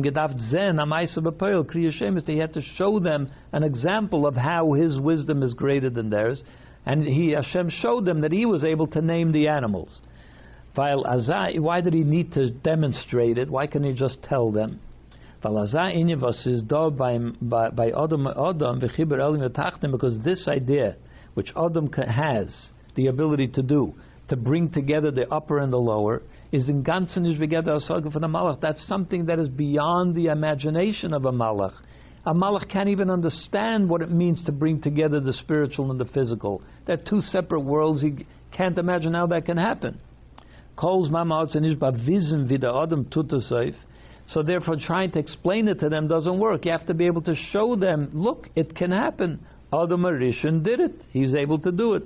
[2.39, 6.43] had to show them an example of how his wisdom is greater than theirs.
[6.87, 10.03] And he Hashem showed them that he was able to name the animals.
[10.75, 13.49] Why did he need to demonstrate it?
[13.49, 14.81] Why can't he just tell them?
[15.43, 15.73] Because
[20.25, 20.97] this idea,
[21.35, 23.95] which Adam has, the ability to do,
[24.29, 28.61] to bring together the upper and the lower, is in ganzen is for the malach.
[28.61, 31.75] That's something that is beyond the imagination of a malach.
[32.27, 36.07] A malach can't even understand what it means to bring together the spiritual and the
[36.07, 36.63] physical.
[36.87, 38.01] They're two separate worlds.
[38.01, 40.01] He can't imagine how that can happen.
[44.27, 46.65] So therefore, trying to explain it to them doesn't work.
[46.65, 49.45] You have to be able to show them, look, it can happen.
[49.73, 50.95] Adam Arishan did it.
[51.11, 52.05] He's able to do it.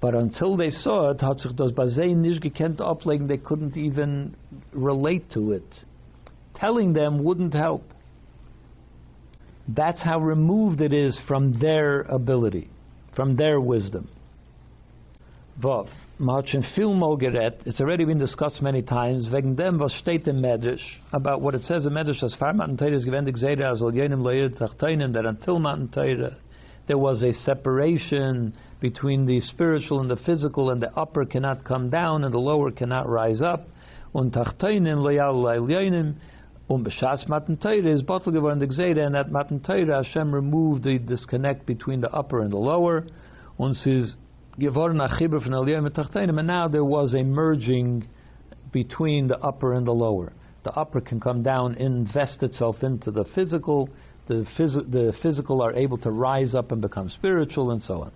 [0.00, 1.20] But until they saw it,
[3.28, 4.36] they couldn't even
[4.72, 5.64] relate to it.
[6.56, 7.84] Telling them wouldn't help.
[9.74, 12.68] That's how removed it is from their ability,
[13.14, 14.08] from their wisdom.
[15.60, 15.88] Vav.
[16.18, 20.82] Marchin viel mogeret, it's already been discussed many times, wegen dem, was steht im Medrash,
[21.14, 25.24] about what it says in Medrash, as far Matan Teire is gewendig Zeder, as that
[25.24, 26.36] until Matan Teire,
[26.86, 31.88] there was a separation between the spiritual and the physical, and the upper cannot come
[31.88, 33.66] down, and the lower cannot rise up.
[34.12, 36.16] Und tachteinen loyal la'ilyonim,
[36.70, 40.98] um b'shas Matan Teire is bottle gewendig Zeder, and at Matan Teire, Hashem removed the
[40.98, 43.06] disconnect between the upper and the lower,
[43.58, 44.14] und sie
[44.58, 48.06] and now there was a merging
[48.72, 50.32] between the upper and the lower.
[50.64, 53.88] The upper can come down, invest itself into the physical.
[54.28, 58.12] The, phys- the physical are able to rise up and become spiritual, and so on.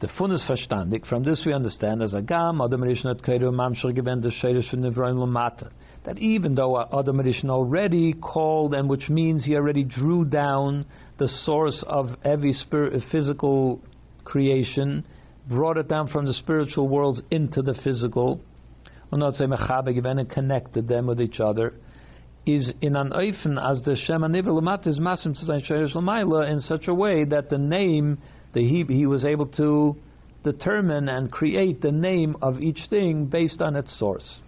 [0.00, 1.06] The fun is verstandig.
[1.06, 5.70] From this we understand as a gam Adam Rishon Keiru Mamshel given the Sheirish Lamata.
[6.04, 10.86] That even though Adam Rishon already called, and which means he already drew down
[11.18, 13.80] the source of every spirit, physical
[14.24, 15.04] creation,
[15.48, 18.40] brought it down from the spiritual worlds into the physical,
[19.12, 21.74] and connected them with each other,
[22.46, 27.24] is in an oifen as the Shema Nivra is Masim myla in such a way
[27.24, 28.18] that the name,
[28.54, 29.96] the he, he was able to
[30.44, 34.38] determine and create the name of each thing based on its source.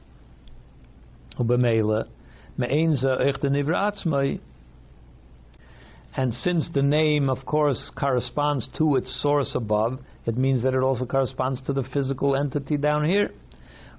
[6.14, 10.82] And since the name, of course, corresponds to its source above, it means that it
[10.82, 13.30] also corresponds to the physical entity down here.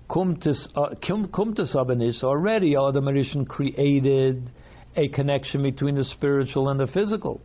[0.09, 4.51] Kumtis uh, Abanish, already Adam Arishan created
[4.95, 7.41] a connection between the spiritual and the physical.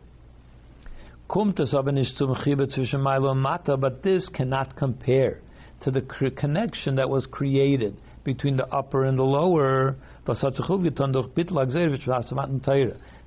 [1.27, 1.55] But
[4.03, 5.39] this cannot compare
[5.81, 6.01] to the
[6.35, 7.97] connection that was created
[8.33, 9.95] between the upper and the lower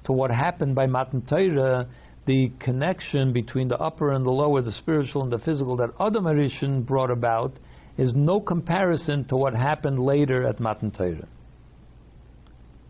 [0.05, 1.89] to what happened by Matan Torah,
[2.27, 6.25] the connection between the upper and the lower, the spiritual and the physical that Adam
[6.25, 7.53] Arishan brought about
[7.99, 11.27] is no comparison to what happened later at Matan Torah.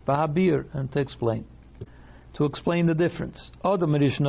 [0.07, 1.45] Bahabir, and to explain.
[2.35, 3.51] To explain the difference.
[3.65, 4.27] Adam Arishan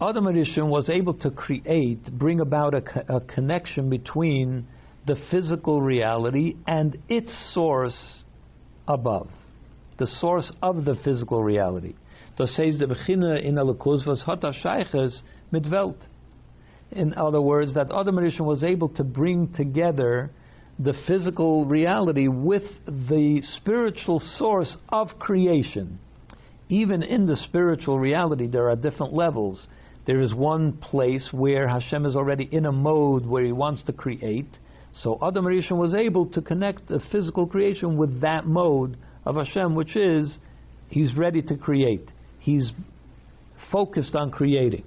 [0.00, 4.64] Adam Arishan was able to create, bring about a, a connection between
[5.08, 8.20] the physical reality and its source
[8.86, 9.28] above,
[9.98, 11.94] the source of the physical reality.
[12.36, 15.20] Das says the Bechina in Alakus was Hata Sheiches
[15.50, 15.66] mit.
[16.92, 20.30] In other words, that Adam Rishon was able to bring together
[20.78, 25.98] the physical reality with the spiritual source of creation.
[26.68, 29.66] Even in the spiritual reality, there are different levels.
[30.08, 33.92] There is one place where Hashem is already in a mode where He wants to
[33.92, 34.48] create.
[34.94, 38.96] So Adam Rishon was able to connect the physical creation with that mode
[39.26, 40.38] of Hashem, which is
[40.88, 42.08] he's ready to create.
[42.38, 42.72] He's
[43.70, 44.84] focused on creating.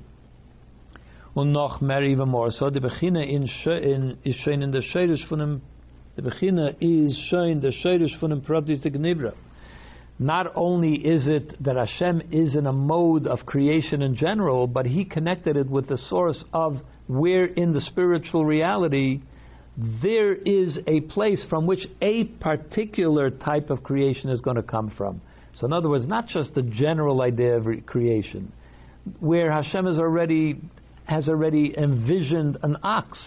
[1.36, 2.50] Und noch mehr even more.
[2.50, 5.62] So the Bechina in, in, is shown in the Sherish von dem,
[6.18, 9.36] Bechina is shown the Sherish von dem Pratis Nibra.
[10.22, 14.86] Not only is it that Hashem is in a mode of creation in general, but
[14.86, 19.22] He connected it with the source of where in the spiritual reality
[19.76, 24.94] there is a place from which a particular type of creation is going to come
[24.96, 25.22] from.
[25.56, 28.54] So, in other words, not just the general idea of creation,
[29.20, 30.62] where Hashem is already
[31.06, 33.20] has already envisioned an ox.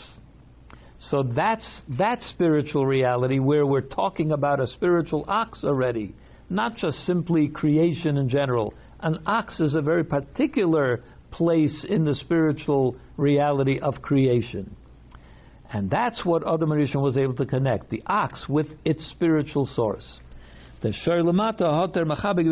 [1.10, 1.68] So that's
[1.98, 6.14] that spiritual reality where we're talking about a spiritual ox already,
[6.50, 8.74] not just simply creation in general.
[9.00, 14.76] An ox is a very particular place in the spiritual reality of creation.
[15.72, 20.20] And that's what Adam Rishon was able to connect, the ox with its spiritual source.
[20.82, 22.46] The Shor Lamata Hoter Machabig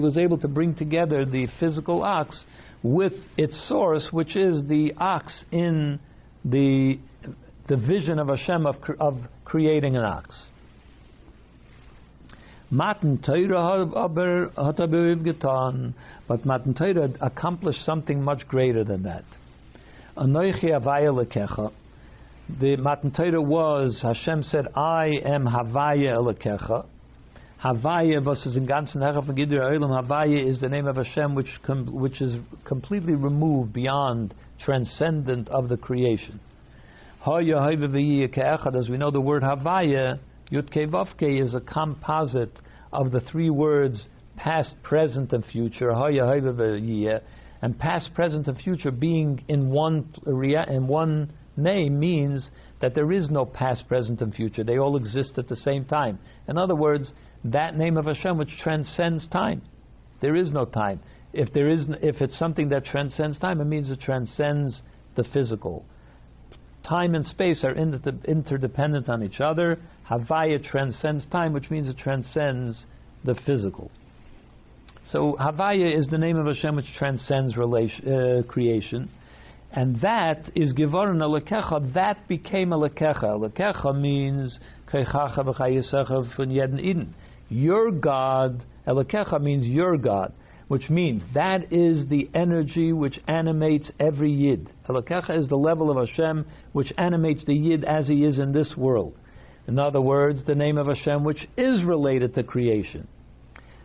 [0.00, 2.44] was able to bring together the physical ox
[2.82, 6.00] with its source, which is the ox in
[6.44, 6.98] the
[7.68, 10.34] the vision of Hashem of, of creating an ox.
[12.74, 13.86] Matan Torah
[16.26, 19.22] but Matan Torah accomplished something much greater than that.
[20.16, 21.70] Anoichi Havaya Lekecha.
[22.60, 26.86] The Matan Torah was Hashem said, "I am Havaya Lekecha."
[27.62, 30.04] Havaya versus in ganzen Herren von Gidr Olam.
[30.04, 35.68] Havaya is the name of Hashem which com- which is completely removed beyond transcendent of
[35.68, 36.40] the creation.
[37.24, 40.18] As we know, the word Havaya
[40.50, 42.52] Yutke Vavke is a composite
[42.94, 45.90] of the three words past, present, and future.
[45.90, 53.30] And past, present, and future being in one in one name means that there is
[53.30, 54.64] no past, present, and future.
[54.64, 56.18] They all exist at the same time.
[56.48, 57.12] In other words,
[57.44, 59.62] that name of Hashem which transcends time.
[60.20, 61.00] There is no time.
[61.32, 64.82] If there is, if it's something that transcends time, it means it transcends
[65.16, 65.84] the physical.
[66.86, 69.78] Time and space are interdependent on each other.
[70.08, 72.86] Havaya transcends time, which means it transcends
[73.24, 73.90] the physical.
[75.10, 79.10] So Havaya is the name of Hashem which transcends relation, uh, creation.
[79.72, 83.24] And that is Givaron Alekecha, that became Alekecha.
[83.24, 84.58] Alekecha means
[84.90, 87.14] Keichacha v'chayisecha von jeden Eden.
[87.48, 90.32] Your God, Elakecha means your God,
[90.68, 94.70] which means that is the energy which animates every Yid.
[94.88, 98.74] Elakecha is the level of Hashem which animates the Yid as he is in this
[98.76, 99.14] world.
[99.66, 103.08] In other words, the name of Hashem which is related to creation.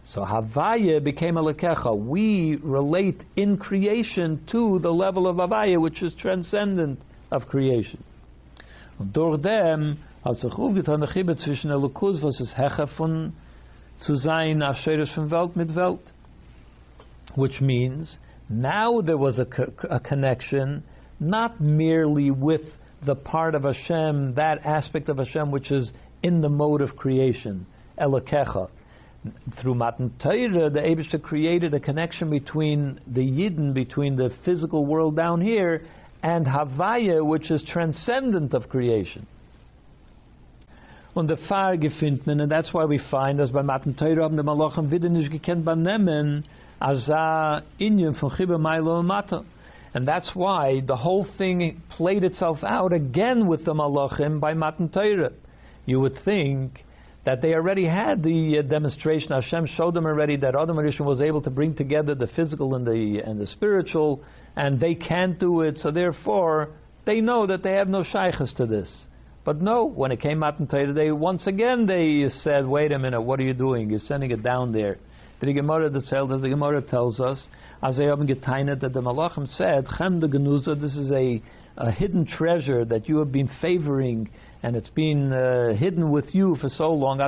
[0.03, 1.97] So Havaya became Elakecha.
[1.97, 6.99] We relate in creation to the level of Havaya which is transcendent
[7.31, 8.03] of creation.
[9.13, 13.33] Durch dem hat sich aufgetan der Chibbe zwischen Elokus, was ist Hecha von
[13.99, 16.01] zu sein Asheres von Welt mit Welt.
[17.35, 18.17] Which means
[18.49, 19.47] now there was a,
[19.89, 20.83] a connection
[21.19, 22.61] not merely with
[23.05, 25.91] the part of Hashem, that aspect of Hashem which is
[26.21, 27.65] in the mode of creation,
[27.97, 28.69] Elokecha.
[29.61, 35.15] Through Matan Torah, the Abishta created a connection between the Yidden, between the physical world
[35.15, 35.85] down here,
[36.23, 39.27] and Havaya, which is transcendent of creation.
[41.15, 44.43] Und der Fahr gefindt and that's why we find, as bei Matan Teure haben die
[44.43, 46.45] Malachim wieder nicht gekannt beim Nehmen,
[46.79, 49.43] als a Inyan von Chibbe Mailo und Mata.
[49.93, 54.89] And that's why the whole thing played itself out again with the Malachim by Matan
[54.89, 55.33] Teure.
[55.85, 56.85] You would think
[57.25, 59.31] that they already had the uh, demonstration.
[59.31, 62.85] Hashem showed them already that Adam Rishon was able to bring together the physical and
[62.85, 64.23] the and the spiritual,
[64.55, 65.77] and they can't do it.
[65.77, 66.69] So therefore,
[67.05, 68.89] they know that they have no shaykhs to this.
[69.43, 73.21] But no, when it came in Torah, they once again they said, "Wait a minute,
[73.21, 73.89] what are you doing?
[73.89, 74.97] You're sending it down there."
[75.41, 77.47] The Gemara that tells the Gemara tells us,
[77.81, 81.41] as they have getainet that the Malachim said, "Chem de genuza." This is a,
[81.77, 84.29] a hidden treasure that you have been favoring,
[84.63, 87.19] and it's been uh, hidden with you for so long.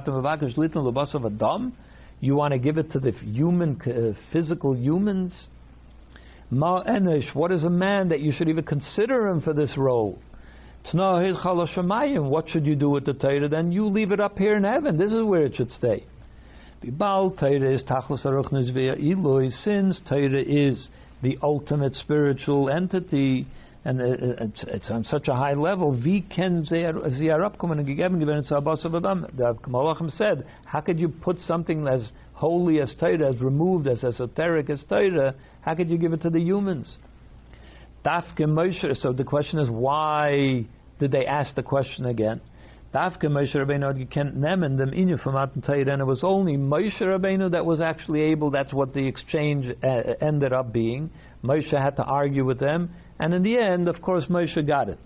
[2.19, 5.47] You want to give it to the human, uh, physical humans?
[6.51, 7.33] Ma enish.
[7.33, 10.19] What is a man that you should even consider him for this role?
[10.91, 13.47] What should you do with the Torah?
[13.47, 14.97] Then you leave it up here in heaven.
[14.97, 16.05] This is where it should stay.
[16.83, 16.99] Since
[20.09, 20.89] Torah is
[21.21, 23.45] the ultimate spiritual entity,
[23.85, 26.87] and uh, uh, it's, it's on such a high level, wie can The
[29.67, 34.71] Malachim said, how could you put something as holy as Torah, as removed, as esoteric
[34.71, 36.97] as Torah, how could you give it to the humans?
[38.03, 40.65] So the question is, why
[40.99, 42.41] did they ask the question again?
[42.93, 46.57] Dafke Moshe Rabbeinu had gekent nemen dem inyan from Matan Torah, and it was only
[46.57, 48.51] Moshe Rabbeinu that was actually able.
[48.51, 49.87] That's what the exchange uh,
[50.19, 51.09] ended up being.
[51.41, 54.99] Moshe had to argue with them, and in the end, of course, Moshe got it.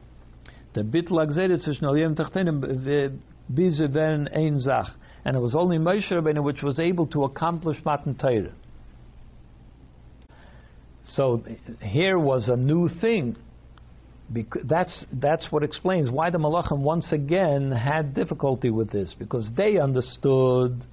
[0.73, 3.19] The bit lagzeret zwischen Aliyim Tachtenim
[3.53, 4.87] bize ben ein zach,
[5.23, 8.53] and it was only Moshe Rabbeinu which was able to accomplish Matan Torah.
[11.05, 11.43] So
[11.81, 13.35] here was a new thing
[14.31, 19.49] because that's that's what explains why the Malachim once again had difficulty with this because
[19.55, 20.83] they understood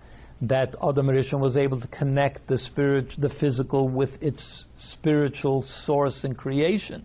[0.43, 6.25] that Adam Rishon was able to connect the spirit, the physical, with its spiritual source
[6.25, 7.05] in creation.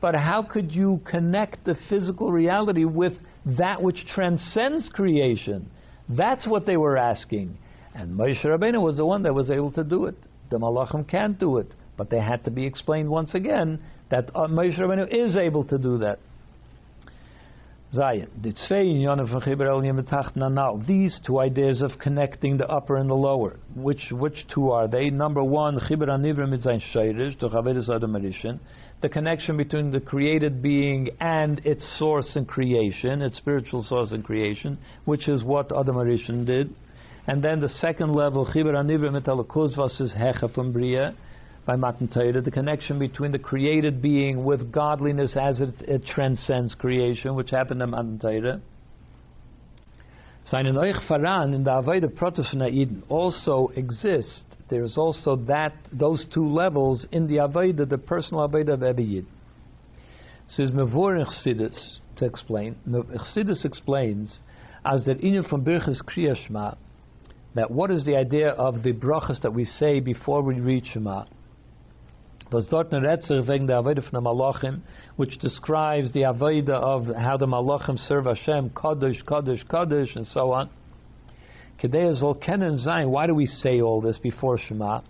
[0.00, 3.12] But how could you connect the physical reality with
[3.44, 5.70] that which transcends creation?
[6.08, 7.56] That's what they were asking,
[7.94, 10.16] and Moshe Rabbeinu was the one that was able to do it.
[10.50, 13.80] The Malachim can't do it, but they had to be explained once again
[14.12, 16.18] that uh, Moshe Rabbeinu is able to do that.
[20.86, 25.10] These two ideas of connecting the upper and the lower, which which two are they?
[25.10, 25.74] Number one,
[29.02, 34.22] the connection between the created being and its source in creation, its spiritual source in
[34.22, 36.74] creation, which is what Adam Arishan did.
[37.26, 41.14] And then the second level, is Hecha from Bria,
[41.64, 46.74] by Matan Torah, the connection between the created being with godliness as it, it transcends
[46.74, 48.60] creation, which happened in Matan Torah.
[50.44, 54.42] Seinen Euch Faran in the Avodah Protos Eden also exist.
[54.68, 59.26] There's also that those two levels in the Avodah, the personal Avodah of Ebbe Yid.
[60.48, 62.76] Says Mevor Chassidus to explain.
[62.88, 64.40] Chassidus explains
[64.84, 66.76] as that in from Birchas Kriyashma
[67.54, 71.24] that what is the idea of the brachas that we say before we read Shema?
[72.52, 74.82] Was dort ein Retzer wegen der Avodah von der Malachim,
[75.16, 80.52] which describes the Avodah of how the Malachim serve Hashem, Kaddish, Kaddish, Kaddish, and so
[80.52, 80.68] on.
[81.82, 85.00] Kedei zol kenen zayin, why do we say all this before Shema?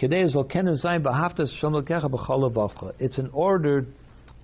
[0.00, 3.86] Kedei zol kenen zayin, b'haftas Shem lekecha b'chol It's in order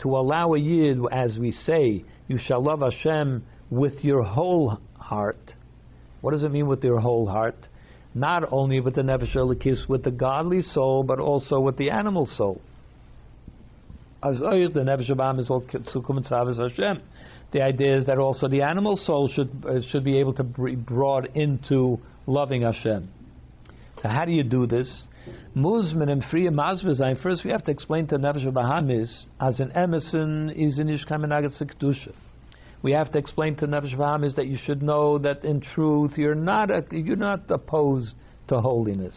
[0.02, 5.52] to allow a Yid, as we say, you shall love Hashem with your whole heart.
[6.20, 7.56] What does it mean with your whole heart?
[8.14, 12.26] Not only with the nefesh elikis, with the godly soul, but also with the animal
[12.26, 12.60] soul.
[14.22, 17.02] As the nefesh is Hashem.
[17.52, 20.74] The idea is that also the animal soul should uh, should be able to be
[20.74, 23.08] brought into loving Hashem.
[24.02, 25.06] So how do you do this?
[25.54, 27.22] Muzman and free mazvazayin.
[27.22, 32.12] First, we have to explain to nefesh bahamis as an emerson is in ishkamenagat sekdusha
[32.84, 36.34] we have to explain to Nefesh V'Hamis that you should know that in truth you're
[36.34, 38.12] not a, you're not opposed
[38.48, 39.16] to holiness.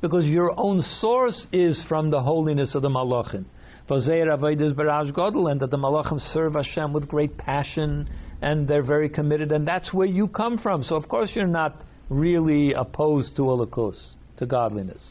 [0.00, 3.44] Because your own source is from the holiness of the Malachim.
[3.90, 8.08] And that the Malachim serve Hashem with great passion
[8.40, 10.82] and they're very committed, and that's where you come from.
[10.82, 14.00] So, of course, you're not really opposed to Elokus,
[14.38, 15.04] to godliness.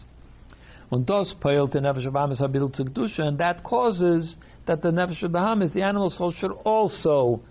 [0.89, 4.35] Und das peilt the Nefesh Bahamis Habil to Kedusha, and that causes
[4.65, 7.41] that the Nefesh Bahamis, the animal soul, should also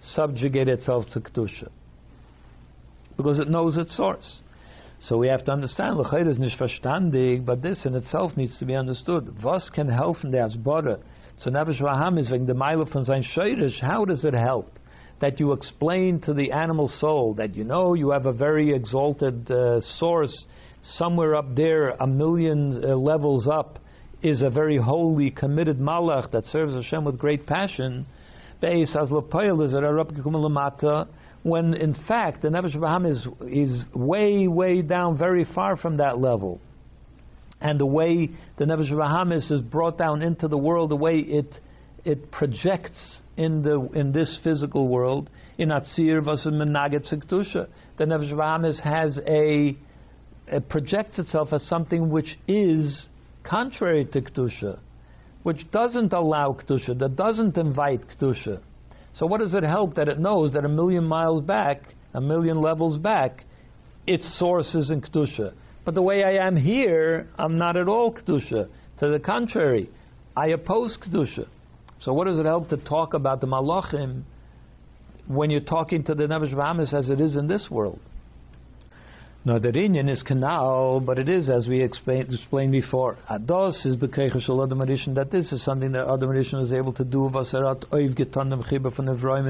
[0.00, 1.68] subjugate itself to Kedusha.
[3.16, 4.40] Because it knows its source.
[4.98, 8.74] So we have to understand, L'chayr is nicht but this in itself needs to be
[8.74, 9.42] understood.
[9.42, 11.00] Was can helfen der Asbara?
[11.36, 14.78] So Nefesh Bahamis, wegen der Meile von sein Scheirisch, how does it help?
[15.20, 19.50] That you explain to the animal soul that you know you have a very exalted
[19.50, 20.46] uh, source
[20.84, 23.78] somewhere up there, a million uh, levels up,
[24.22, 28.06] is a very holy, committed malach that serves Hashem with great passion.
[28.60, 28.72] When
[31.74, 36.58] in fact the Nefesh Bahamis is way, way down, very far from that level,
[37.60, 41.52] and the way the Nefesh Bahamis, brought down into the world, the way it
[42.06, 45.28] it projects in the in this physical world,
[45.58, 47.06] in Atzir Vasim Menaget
[47.98, 49.76] The Nefesh Abraham has a
[50.46, 53.06] it projects itself as something which is
[53.42, 54.78] contrary to Kedusha,
[55.42, 58.60] which doesn't allow Kedusha, that doesn't invite Kedusha.
[59.14, 61.82] So what does it help that it knows that a million miles back,
[62.12, 63.44] a million levels back,
[64.06, 65.54] its source is in Kedusha?
[65.84, 68.68] But the way I am here, I'm not at all Kedusha.
[69.00, 69.90] To the contrary,
[70.36, 71.48] I oppose Kedusha.
[72.02, 74.24] So what does it help to talk about the Malachim
[75.26, 78.00] when you're talking to the Nefesh Bahamis as it is in this world?
[79.46, 83.94] No, the Inyan is canal, but it is, as we explained, explained before, Ados is
[83.94, 88.66] Bekeichel Adam that this is something that Adam was able to do, Vasarat Oiv Getanim
[88.66, 89.44] Chiba from Evroim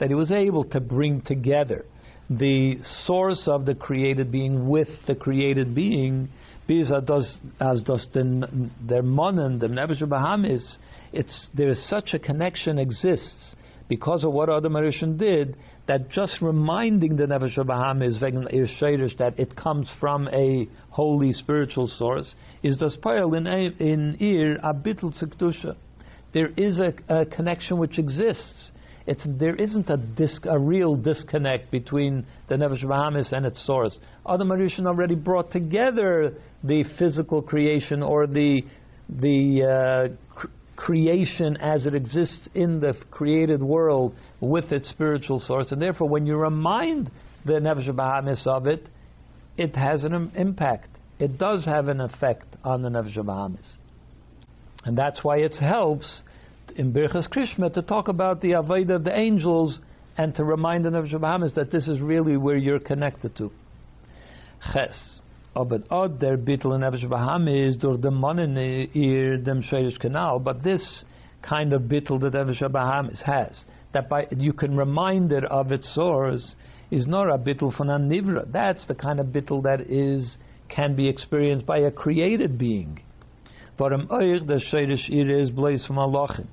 [0.00, 1.84] that he was able to bring together
[2.28, 6.28] the source of the created being with the created being,
[6.66, 10.76] Bis as das den der Monnen, the Nefesh Bahamis,
[11.12, 13.54] it's there is such a connection exists
[13.88, 14.74] because of what Adam
[15.16, 15.56] did
[15.90, 18.68] that just reminding the Nefesh Bahamis wegen Ir
[19.18, 22.32] that it comes from a holy spiritual source
[22.62, 25.12] is das Peil in in Ir a bittel
[26.32, 28.70] There is a, a connection which exists
[29.04, 33.98] it's, there isn't a, disc, a real disconnect between the Nefesh Bahamis and its source.
[34.28, 38.62] Adam Arishan already brought together the physical creation or the,
[39.08, 40.48] the uh,
[40.80, 45.70] creation as it exists in the created world with its spiritual source.
[45.72, 47.10] And therefore, when you remind
[47.44, 48.88] the Nefesh Bahamis of it,
[49.58, 50.88] it has an impact.
[51.18, 53.58] It does have an effect on the Nefesh Bahamis.
[54.84, 56.22] And that's why it helps
[56.74, 59.78] in Birchas Krishma to talk about the Avodah of the angels
[60.16, 63.50] and to remind the Nefesh Bahamis that this is really where you're connected to.
[64.72, 65.20] Ches.
[65.54, 68.56] Aber od der Bittel in Nefesh Bahamis durch the Monnen
[68.94, 71.04] ir dem Sherish Canal, but this
[71.42, 75.92] kind of Bittel that Nefesh Bahamis has, that by, you can remind it of its
[75.94, 76.54] source,
[76.92, 78.50] is not a Bittel von an Nivra.
[78.52, 80.36] That's the kind of Bittel that is
[80.68, 83.00] can be experienced by a created being.
[83.76, 86.46] But im Eich der Sherish ir is blaze from Allahim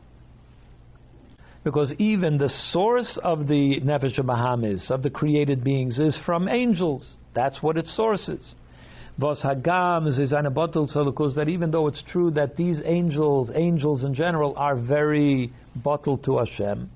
[1.68, 7.18] because even the source of the Nefesh Bahamis, of the created beings, is from angels.
[7.36, 8.56] That's what its source is.
[9.20, 14.14] Vos Hagam is eine bottle that even though it's true that these angels, angels in
[14.14, 16.88] general, are very bottled to Hashem,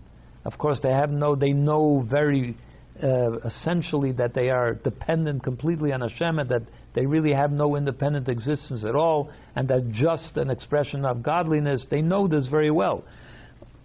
[0.46, 2.56] of course they have no, they know very
[3.02, 6.62] uh, essentially that they are dependent completely on Hashem and that
[6.94, 11.88] they really have no independent existence at all, and that just an expression of godliness,
[11.90, 13.04] they know this very well.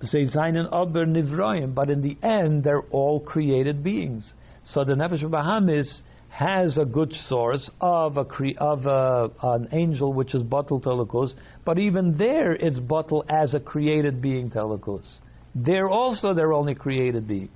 [0.01, 4.31] But in the end, they're all created beings.
[4.67, 6.03] So the Nefesh Bahamis
[6.37, 11.31] has a good source of a cre- of a, an angel which is bottle Telikos,
[11.65, 15.07] but even there it's bottle as a created being Telikos.
[15.55, 17.49] There also they're only created beings.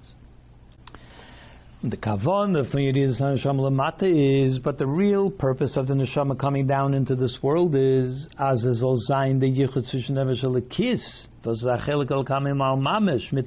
[1.83, 6.95] The kavon of neshama lamata is, but the real purpose of the neshama coming down
[6.95, 12.24] into this world is as is all zayin the yichud nefesh lekis, was zachelik al
[12.24, 13.47] kamim al mamish mit.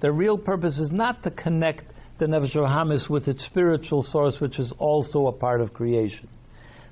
[0.00, 4.58] The real purpose is not to connect the nefesh bahamis with its spiritual source, which
[4.58, 6.28] is also a part of creation.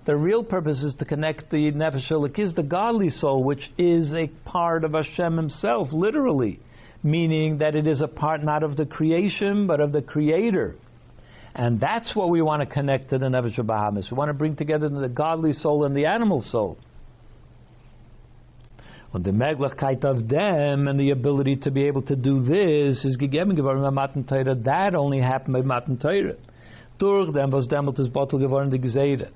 [0.05, 4.29] The real purpose is to connect the nefesh lekis, the godly soul, which is a
[4.45, 6.61] part of Hashem Himself, literally
[7.03, 10.77] meaning that it is a part not of the creation but of the Creator.
[11.55, 14.11] And that's what we want to connect to the Nefesh Bahamis.
[14.11, 16.79] We want to bring together the godly soul and the animal soul.
[19.15, 23.19] And the Meglachkeit of them and the ability to be able to do this is
[23.19, 24.55] gegeben geworden bei Matan Torah.
[24.55, 26.37] That only happened by Matan Torah.
[26.99, 29.29] Durch dem was demelt is bottle geworden die Geseide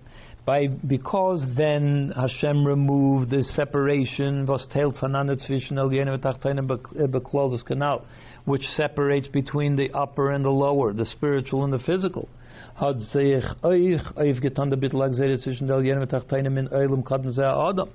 [0.47, 6.67] by because then Hashem removed the separation was teilt voneinander zwischen Elyon und Tachtein
[7.11, 8.05] bekloses canal,
[8.45, 12.29] which separates between the upper and the lower, the spiritual and the physical.
[12.77, 17.89] Hat sich euch aufgetan der Bittel zwischen Elyon und Tachtein in Eulam Kadden Adam.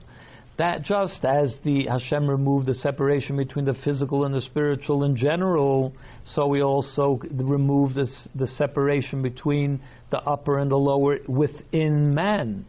[0.62, 5.16] That just as the Hashem removed the separation between the physical and the spiritual in
[5.16, 5.92] general,
[6.24, 9.82] so we also remove this, the separation between
[10.12, 12.68] the upper and the lower within man,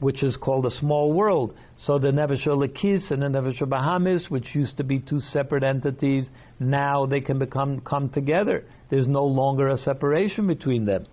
[0.00, 1.54] which is called a small world.
[1.76, 6.30] So the Nefesh Lakis and the Nefesh Bahamis, which used to be two separate entities,
[6.58, 8.64] now they can become come together.
[8.88, 11.06] There's no longer a separation between them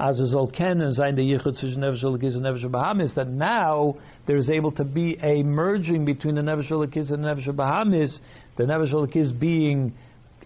[0.00, 3.96] as a Zolken and Zain the Yichud zwischen Nefesh Elokis and Nefesh Bahamis, that now
[4.26, 8.18] there's able to be a merging between the Nefesh Elokis and Nefesh Bahamis,
[8.56, 9.92] the Nefesh Elokis being,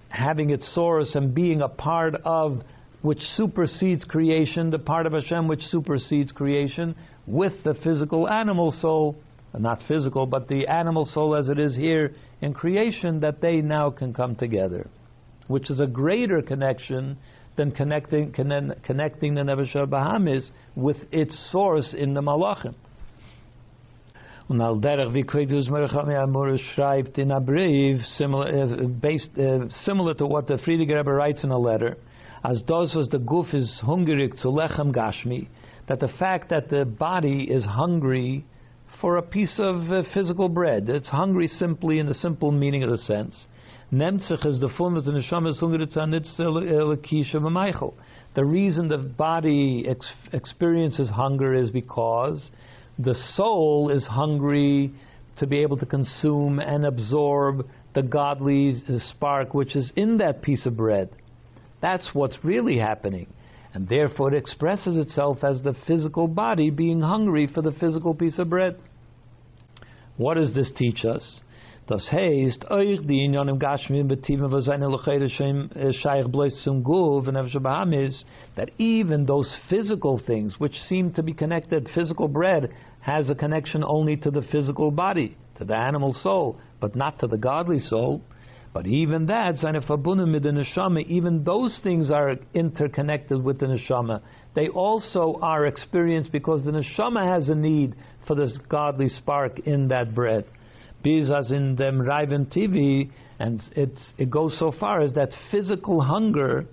[0.08, 2.62] having its source and being a part of
[3.02, 6.96] which supersedes creation, the part of Hashem which supersedes creation,
[7.26, 9.14] with the physical animal soul,
[9.56, 13.90] not physical, but the animal soul as it is here in creation, that they now
[13.90, 14.88] can come together,
[15.46, 17.18] which is a greater connection
[17.56, 22.74] than connecting, connecting the Nefesh Bahamis with its source in the Malachim.
[24.46, 25.24] Und al derech wie
[26.74, 31.44] schreibt in a brief, similar, uh, based, uh, similar to what the Frierdiker Rebbe writes
[31.44, 31.96] in a letter,
[32.44, 35.48] as does was the goof is hungrig zu lechem gashmi,
[35.88, 38.44] that the fact that the body is hungry
[39.00, 42.90] for a piece of uh, physical bread, it's hungry simply in the simple meaning of
[42.90, 43.46] the sense,
[43.94, 45.54] is the form of neshama
[48.34, 52.50] The reason the body ex- experiences hunger is because
[52.98, 54.92] the soul is hungry
[55.38, 58.82] to be able to consume and absorb the godly
[59.12, 61.10] spark which is in that piece of bread.
[61.80, 63.28] That's what's really happening.
[63.74, 68.38] and therefore it expresses itself as the physical body being hungry for the physical piece
[68.38, 68.76] of bread.
[70.16, 71.40] What does this teach us?
[71.86, 74.64] Das heißt, euch die in im Gashmim betivim was
[75.32, 78.24] shem äh, shaykh blois zum guv and is
[78.56, 82.70] that even those physical things which seem to be connected, physical bread
[83.00, 87.26] has a connection only to the physical body, to the animal soul, but not to
[87.26, 88.22] the godly soul.
[88.72, 94.22] But even that, seine verbunden mit neshama, even those things are interconnected with the neshama.
[94.54, 97.94] They also are experienced because the neshama has a need
[98.26, 100.46] for this godly spark in that bread.
[101.04, 106.00] Biz as in them Raiven TV, and it's, it goes so far as that physical
[106.00, 106.66] hunger,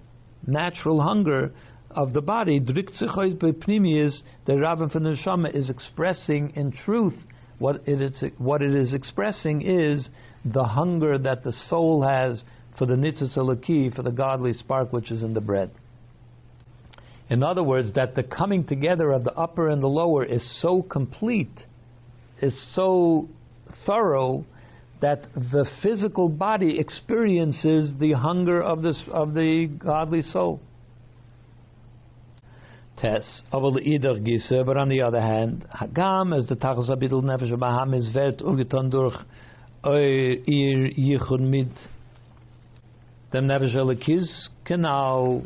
[0.47, 1.51] natural hunger
[1.91, 7.15] of the body, is the Raven from the Neshama is expressing in truth
[7.59, 10.09] what it is what it is expressing is
[10.43, 12.43] the hunger that the soul has
[12.77, 12.95] for the
[13.35, 15.69] elaki, for the godly spark which is in the bread.
[17.29, 20.81] In other words, that the coming together of the upper and the lower is so
[20.81, 21.65] complete,
[22.41, 23.29] is so
[23.85, 24.45] thorough
[25.01, 30.59] that the physical body experiences the hunger of this of the godly soul.
[32.97, 38.39] Tess, but on the other hand, Hagam as the Tachas Abidl Nefesh Baham is vert
[38.41, 39.15] ugetan durch
[39.83, 41.71] ihr Yichud mit
[43.33, 45.41] dem Nefesh can now,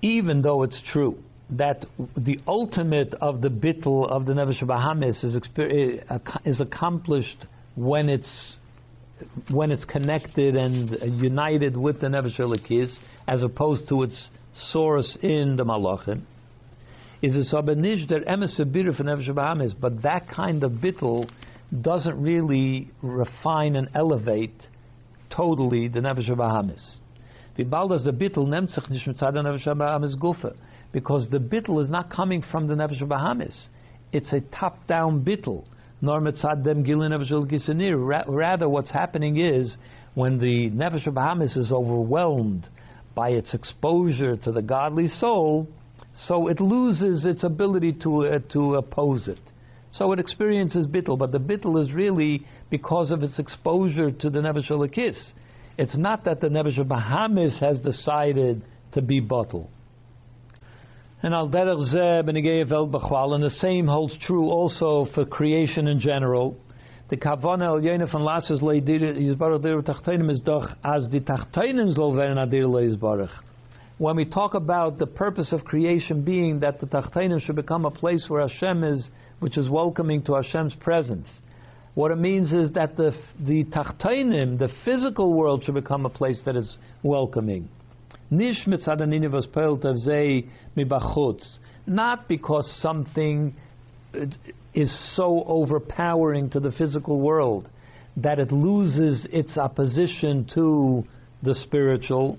[0.00, 1.18] even though it's true
[1.50, 1.86] that
[2.16, 5.36] the ultimate of the bittul of the Nefesh Bahamis is,
[6.44, 8.56] is accomplished when it's
[9.50, 14.28] when it's connected and united with the Nefesh Elikis, as opposed to its
[14.72, 16.22] source in the Malachim,
[17.20, 21.28] is a sabanish der emesabir for Nefesh Bahamis, but that kind of bittul
[21.82, 24.54] doesn't really refine and elevate
[25.30, 26.96] totally the Nefesh Bahamis.
[27.56, 30.54] The baldas the bittul nicht mit Nefesh Bahamis gufe
[30.98, 33.54] because the bittel is not coming from the Nefesh Bahamis.
[34.12, 35.64] It's a top-down bittel.
[38.28, 39.76] Rather, what's happening is
[40.14, 42.66] when the Nefesh Bahamis is overwhelmed
[43.14, 45.68] by its exposure to the godly soul,
[46.26, 49.38] so it loses its ability to uh, to oppose it.
[49.92, 54.40] So it experiences bittel, but the bittel is really because of its exposure to the
[54.40, 55.32] Nefesh.
[55.78, 58.62] It's not that the Nefesh Bahamis has decided
[58.94, 59.70] to be bottle.
[61.20, 66.56] And al derech zeh and the same holds true also for creation in general.
[67.10, 69.34] The kavana el yene van lasses leidir is
[70.40, 71.18] doch as the.
[73.98, 77.90] When we talk about the purpose of creation being that the tachtenim should become a
[77.90, 79.10] place where Hashem is,
[79.40, 81.28] which is welcoming to Hashem's presence,
[81.94, 86.40] what it means is that the the tachtenim, the physical world, should become a place
[86.44, 87.68] that is welcoming.
[91.86, 93.54] Not because something
[94.74, 97.68] is so overpowering to the physical world
[98.16, 101.04] that it loses its opposition to
[101.42, 102.38] the spiritual.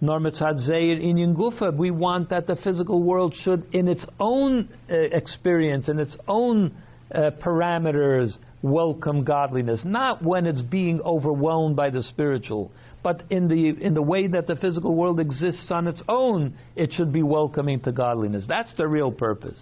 [0.00, 1.76] Nor mitzad zeir inyan.
[1.76, 6.74] We want that the physical world should, in its own uh, experience, in its own
[7.14, 9.82] uh, parameters, welcome godliness.
[9.84, 12.72] Not when it's being overwhelmed by the spiritual,
[13.02, 16.92] but in the in the way that the physical world exists on its own, it
[16.92, 18.44] should be welcoming to godliness.
[18.48, 19.58] That's the real purpose.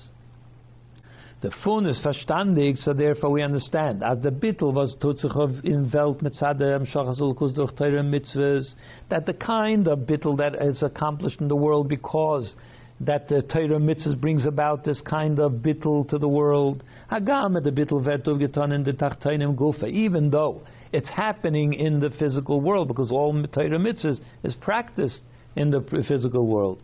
[1.40, 4.02] The fun is verstandig, so therefore we understand.
[4.02, 8.74] As the bittel was tutzich in Welt mitzadem shachazulkus durch teure mitzvahs,
[9.08, 12.56] that the kind of bittel that is accomplished in the world because
[13.00, 16.82] that the Torah mitzvahs brings about this kind of bittel to the world.
[17.08, 20.62] Hagam the bittel vertuv getan in the tachtainim gufa, even though
[20.92, 25.20] it's happening in the physical world because all Torah mitzvahs is practiced
[25.56, 26.82] in the physical world.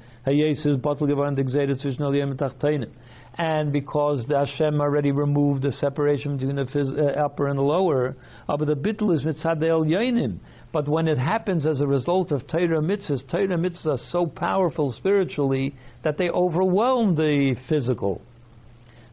[3.36, 7.62] And because the Hashem already removed the separation between the phys- uh, upper and the
[7.62, 10.38] lower, but the bittul is mitzadel.
[10.72, 14.92] But when it happens as a result of Torah mitzvahs, Torah mitzvahs are so powerful
[14.92, 18.20] spiritually that they overwhelm the physical.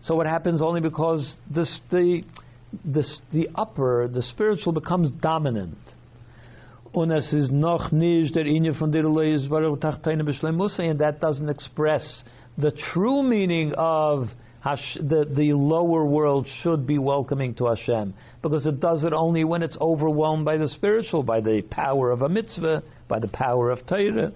[0.02, 2.24] So it happens only because this, the
[2.86, 5.78] the, the upper, the spiritual becomes dominant.
[6.94, 7.34] Der Leis
[9.50, 12.24] er and that doesn't express
[12.58, 14.28] the true meaning of
[14.62, 18.14] Hash, the, the lower world should be welcoming to Hashem
[18.44, 22.22] because it does it only when it's overwhelmed by the spiritual, by the power of
[22.22, 24.32] a mitzvah, by the power of Torah.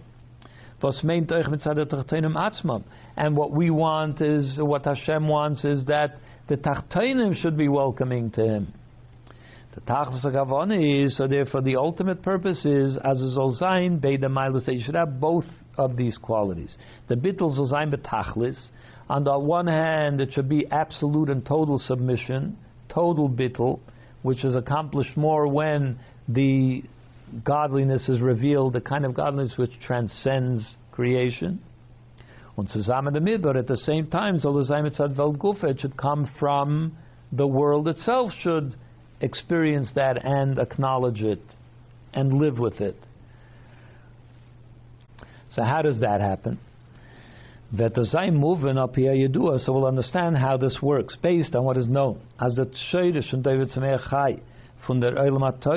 [3.17, 6.17] And what we want is, what Hashem wants is that
[6.47, 8.73] the Tachtainim should be welcoming to him.
[9.73, 14.73] The Tachlis is, so therefore the ultimate purpose is, as a Zolzain, Beida Milas, that
[14.75, 15.45] you should have both
[15.77, 16.77] of these qualities.
[17.09, 18.57] The Bittel Zolzain Betachlis,
[19.09, 23.79] on the one hand, it should be absolute and total submission, total Bittel,
[24.21, 26.83] which is accomplished more when the
[27.43, 31.61] godliness is revealed, the kind of godliness which transcends creation.
[32.57, 36.97] Und zusammen damit, but at the same time, soll es sein it should come from
[37.31, 38.75] the world itself, should
[39.19, 41.41] experience that and acknowledge it
[42.13, 42.95] and live with it.
[45.51, 46.59] So how does that happen?
[47.73, 51.55] That the Zayn moving up here you do so we'll understand how this works based
[51.55, 54.39] on what is known as the Sheirish and David Sameach Chai
[54.85, 55.09] from the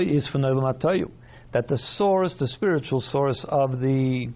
[0.01, 1.09] is from the
[1.53, 4.29] that the source, the spiritual source of the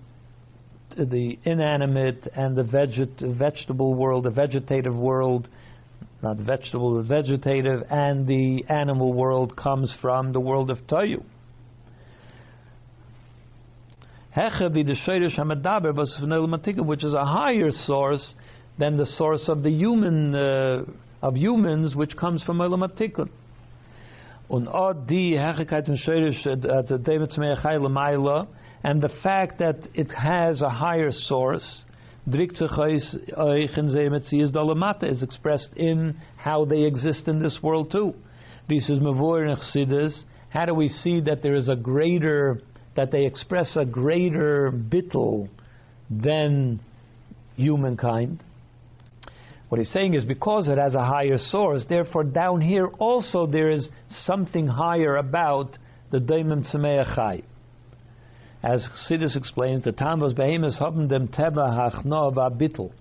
[0.97, 5.49] the inanimate and the veget, vegetable world, the vegetative world,
[6.23, 11.23] not vegetable, the vegetative, and the animal world comes from the world of Tohu.
[16.87, 18.35] Which is a higher source
[18.79, 20.85] than the source of the human uh,
[21.21, 23.29] of humans, which comes from Elamatikun.
[24.49, 24.69] Und
[25.09, 26.45] die Herrlichkeit und Schörisch,
[28.85, 31.85] and the fact that it has a higher source
[35.03, 38.15] is expressed in how they exist in this world too.
[38.69, 40.15] This is Mavur
[40.51, 42.61] How do we see that there is a greater,
[42.97, 45.49] that they express a greater bittel
[46.11, 46.81] than
[47.57, 48.43] humankind?
[49.69, 53.71] What he's saying is because it has a higher source, therefore down here also there
[53.71, 53.89] is
[54.27, 55.79] something higher about
[56.11, 57.43] the Daimim Tzemeachai.
[58.63, 62.93] As Chassidus explains, the Tamos Behemoths haben dem Teba Hachno Bittel.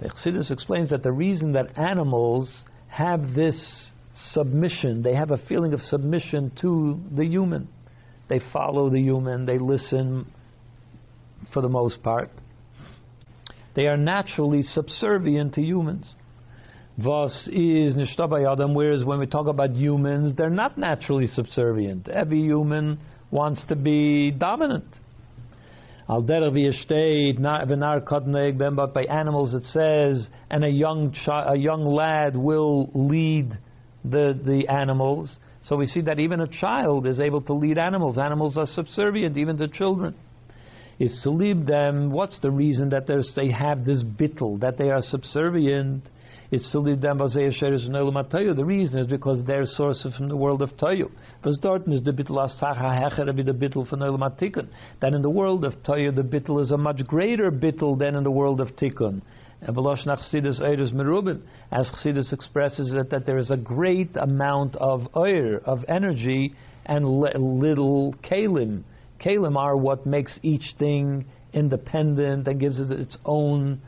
[0.00, 3.90] The Chassidus explains that the reason that animals have this
[4.32, 7.68] submission, they have a feeling of submission to the human.
[8.28, 10.26] They follow the human, they listen
[11.54, 12.28] for the most part.
[13.74, 16.14] They are naturally subservient to humans.
[16.98, 22.08] Vos is Adam, whereas when we talk about humans, they're not naturally subservient.
[22.08, 22.98] Every human
[23.30, 24.84] wants to be dominant.
[26.08, 26.22] Al
[28.94, 33.58] by animals it says, and a young a young lad will lead
[34.04, 35.36] the the animals.
[35.64, 38.16] So we see that even a child is able to lead animals.
[38.16, 40.14] Animals are subservient even to children.
[40.98, 42.10] Is to lead them.
[42.10, 46.04] What's the reason that they have this bittel that they are subservient?
[46.50, 51.10] It's The reason is because their source is from the world of Tohu.
[51.44, 54.22] Was dort is the bittel asacha hecher wie the bittel von Elam
[55.00, 58.22] That in the world of Tohu the bittel is a much greater bittel than in
[58.24, 59.20] the world of Tikkun.
[59.60, 59.74] As
[61.90, 66.54] Chassidus expresses it, that there is a great amount of oir, of energy,
[66.86, 68.84] and little kalim.
[69.20, 73.82] Kalim are what makes each thing independent and gives it its own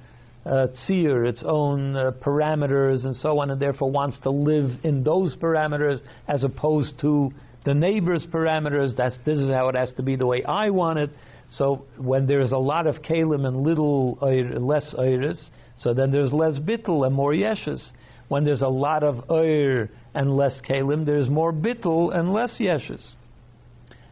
[0.47, 5.05] uh, tzir, its own uh, parameters, and so on, and therefore wants to live in
[5.05, 7.33] those parameters as opposed to
[7.65, 8.97] the neighbor's parameters.
[8.97, 11.11] That's this is how it has to be the way I want it.
[11.57, 16.59] So when there's a lot of kalim and little less iris, so then there's less
[16.59, 17.85] bittel and more yeshes.
[18.29, 23.03] When there's a lot of oir and less kalim, there's more bittel and less yeshes.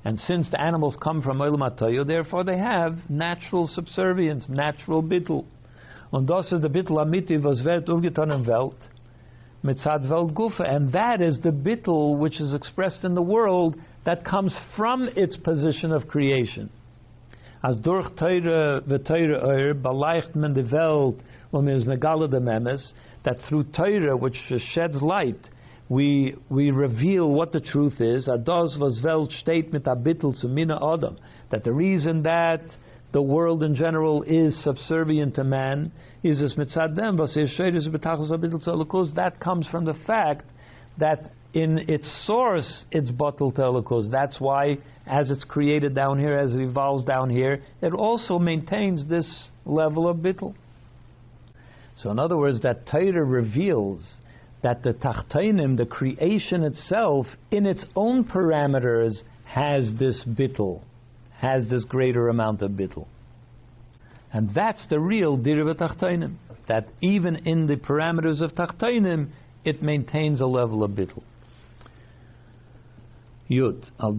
[0.04, 5.44] And since the animals come from Olam therefore they have natural subservience, natural bittel.
[6.10, 8.76] Und das ist der Bittel Amiti, was wird aufgetan in Welt,
[9.62, 10.64] mit Zad Welt Gufe.
[10.64, 15.36] And that is the Bittel which is expressed in the world that comes from its
[15.36, 16.70] position of creation.
[17.62, 21.16] As durch Teure, Teure Eir, beleicht man die Welt,
[21.52, 22.94] man is megala de memes,
[23.24, 24.36] that through Teure, which
[24.72, 25.40] sheds light,
[25.88, 28.28] we, we reveal what the truth is.
[28.28, 31.16] Ados was Welt steht mit a Bittel zu Mina Adam.
[31.50, 32.60] That the reason that
[33.12, 35.92] the world in general is subservient to man,
[36.22, 37.16] is this mitzadem,
[39.14, 40.44] that comes from the fact
[40.98, 44.10] that in its source it's bottled telekos.
[44.10, 49.08] That's why, as it's created down here, as it evolves down here, it also maintains
[49.08, 50.54] this level of bittel.
[51.96, 54.06] So, in other words, that Torah reveals
[54.62, 60.82] that the tachtainim, the creation itself, in its own parameters, has this bittel
[61.40, 63.06] has this greater amount of bittul.
[64.32, 66.36] And that's the real diriva tachtainim.
[66.68, 69.30] That even in the parameters of tachtainim,
[69.64, 71.22] it maintains a level of bittul.
[73.48, 73.82] Yud.
[74.00, 74.12] Al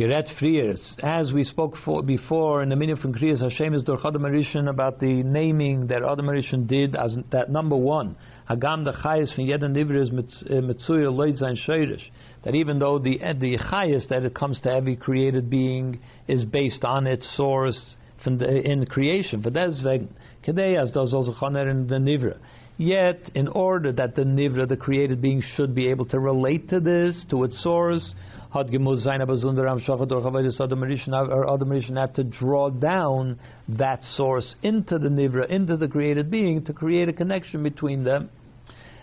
[0.00, 3.82] vi Geret Friers, as we spoke for, before in the meaning from Kriyas Hashem is
[3.82, 8.16] Durch Adam Arishan about the naming that Adam Arishan did as that number one,
[8.48, 12.02] Hagam the Chayes from Yeden Nivra is Mitzuya eh, Loid Zain Sheirish,
[12.44, 16.44] that even though the eh, the Chayes that it comes to every created being is
[16.44, 20.14] based on its source from the, eh, in creation, for deswegen,
[20.46, 22.38] Kedei as does also Choner in the Nivra.
[22.78, 26.80] Yet, in order that the Nivra, the created being, should be able to relate to
[26.80, 28.14] this, to its source,
[28.52, 32.14] had gemuz sein aber zunder am shacha durch avodas adam rishon uh, or adam had
[32.14, 33.38] to draw down
[33.68, 38.28] that source into the nivra, into the created being, to create a connection between them.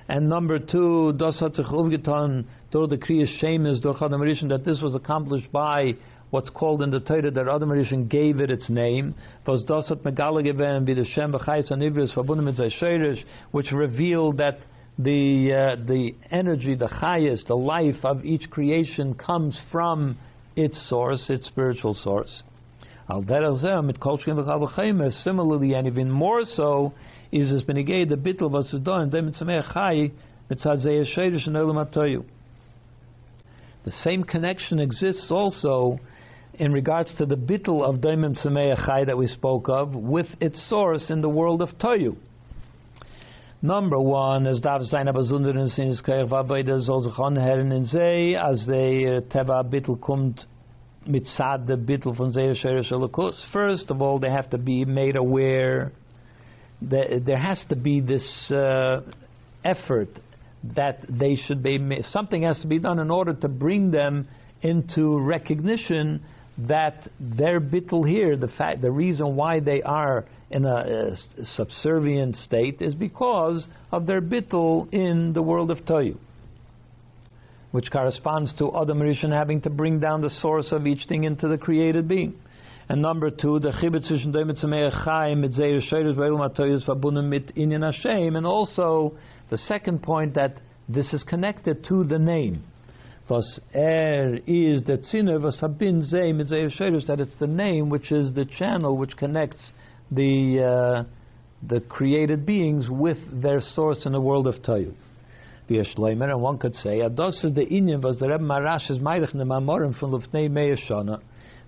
[0.09, 4.65] And number two, das hat sich aufgetan durch the kriya shemes durch adam rishon that
[4.65, 5.95] this was accomplished by
[6.29, 10.03] what's called in the Torah that Adam Rishon gave it its name, was das hat
[10.03, 14.57] megala gewesen wie der Shem b'chayis anivris which revealed that
[14.99, 20.17] the uh, the energy, the highest, the life of each creation comes from
[20.55, 22.41] its source, its spiritual source.
[23.09, 23.63] Similarly,
[25.73, 26.93] and even more so,
[27.31, 28.17] is as benigay the
[28.83, 30.11] done dem chai
[33.85, 35.99] The same connection exists also
[36.55, 41.09] in regards to the bittel of Daimim Chai that we spoke of with its source
[41.09, 42.17] in the world of Tohu.
[43.61, 48.63] Number one is dav zayin abazunder in sinis vabayda zol zechon herren in zeh as
[48.67, 50.45] the teva bittel kumt
[51.07, 55.91] mitzad the bittel von zeh sheresh First of all, they have to be made aware
[56.83, 59.01] that there has to be this uh,
[59.65, 60.09] effort
[60.75, 61.79] that they should be
[62.11, 64.27] something has to be done in order to bring them
[64.61, 66.23] into recognition
[66.59, 72.35] that their bittel here, the fact, the reason why they are in a, a subservient
[72.35, 76.17] state is because of their bittul in the world of Tohu,
[77.71, 81.47] which corresponds to Adam Rishon having to bring down the source of each thing into
[81.47, 82.35] the created being.
[82.89, 84.49] And number two, the chibit zwischen dem
[84.91, 89.17] Chaim mit Zeir Sheiris Ve'il verbunden mit Inyan Hashem, and also
[89.49, 92.63] the second point that this is connected to the name.
[93.29, 98.09] Was er is the zinner was verbindt Zeir mit Zeir that it's the name which
[98.09, 99.73] is the channel which connects
[100.11, 101.03] the uh,
[101.67, 104.93] the created beings with their source in the world of Tohu.
[105.69, 111.19] And one could say, is the Inyan was the Rebbe Maharash is from Lufnei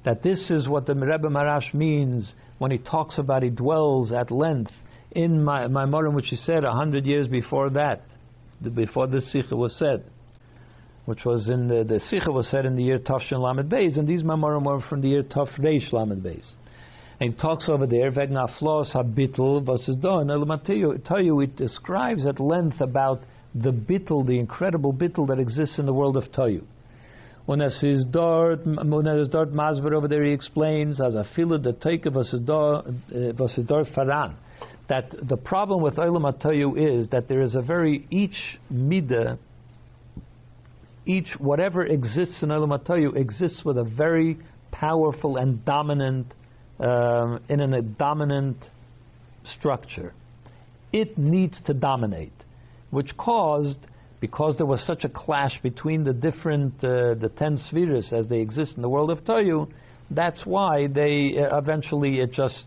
[0.05, 4.31] that this is what the Rebbe Maharash means when he talks about he dwells at
[4.31, 4.71] length
[5.11, 8.03] in my Maimorim, which he said a hundred years before that,
[8.73, 10.05] before this Sikha was said,
[11.05, 14.07] which was in the, the Sikha was said in the year Tafshin Lamed Beis, and
[14.07, 16.53] these Maimorim were from the year Taf Reish Lamed Beis.
[17.19, 20.27] And it talks over there, wegen aflos habitel, was is done.
[21.05, 23.21] tell you, it describes at length about
[23.53, 26.63] the bittel, the incredible bittel that exists in the world of Tohu.
[27.45, 32.15] When es is dort, Masber over there, he explains as a fila the take of
[32.15, 34.35] is dort faran.
[34.87, 39.39] That the problem with Olam Tohu is that there is a very each midah,
[41.05, 44.37] each whatever exists in Olam Tohu exists with a very
[44.71, 46.27] powerful and dominant
[46.79, 48.57] um, in a dominant
[49.57, 50.13] structure.
[50.91, 52.33] It needs to dominate,
[52.89, 53.77] which caused,
[54.19, 58.39] because there was such a clash between the different, uh, the ten spheres as they
[58.39, 59.69] exist in the world of Tohu,
[60.11, 62.65] that's why they uh, eventually it just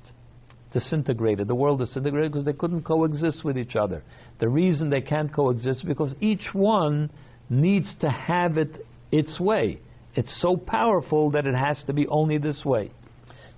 [0.73, 1.49] disintegrated.
[1.49, 4.03] The world disintegrated because they couldn't coexist with each other.
[4.41, 7.11] The reason they can't coexist is because each one
[7.51, 9.81] needs to have it its way.
[10.15, 12.93] It's so powerful that it has to be only this way.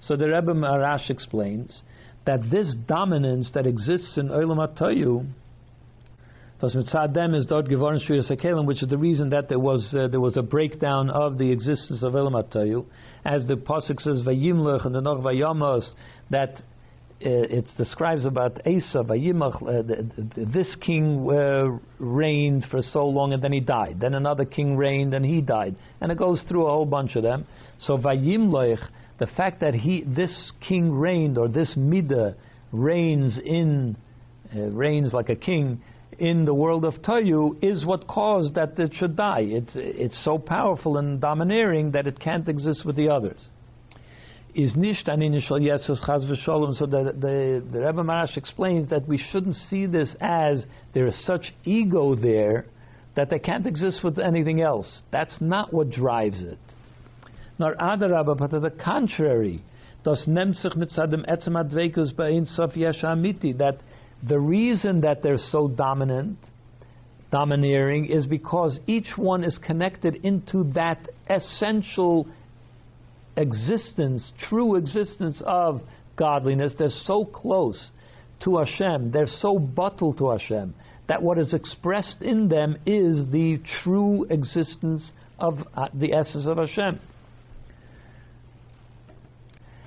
[0.07, 1.83] So the Rebbe Maharash explains
[2.27, 5.27] that this dominance that exists in Olam HaTohu,
[6.63, 6.75] is
[8.67, 12.03] which is the reason that there was uh, there was a breakdown of the existence
[12.03, 12.87] of Olam HaTohu,
[13.25, 15.87] as the pasuk says vayimlech and the noch vayamos
[16.31, 16.61] that uh,
[17.21, 19.63] it describes about Asa vayimach.
[19.63, 23.99] Uh, this king uh, reigned for so long and then he died.
[24.01, 27.23] Then another king reigned and he died, and it goes through a whole bunch of
[27.23, 27.47] them.
[27.81, 28.79] So vayimlech
[29.19, 32.35] the fact that he, this king reigned, or this midah
[32.73, 33.97] reigns in,
[34.55, 35.81] uh, reigns like a king
[36.19, 39.43] in the world of Tohu, is what caused that it should die.
[39.43, 43.49] It's, it's so powerful and domineering that it can't exist with the others.
[44.55, 46.75] Is nicht an initial yesus chaz v'sholem.
[46.75, 51.27] So the, the, the Rebbe Maharash explains that we shouldn't see this as there is
[51.27, 52.67] such ego there
[53.17, 55.03] that they can't exist with anything else.
[55.11, 56.59] That's not what drives it
[57.59, 59.63] nor Adarabba, but to the contrary.
[60.05, 63.79] Das nimmt sich mit Sadem Etzem Advekus bei Sof Amiti, that
[64.27, 66.39] the reason that they're so dominant,
[67.31, 70.99] domineering, is because each one is connected into that
[71.29, 72.27] essential
[73.37, 75.81] existence, true existence of
[76.17, 77.91] godliness, they're so close
[78.45, 80.75] to Hashem, they're so bottled to Hashem,
[81.09, 86.59] that what is expressed in them is the true existence of uh, the essence of
[86.59, 87.01] Hashem.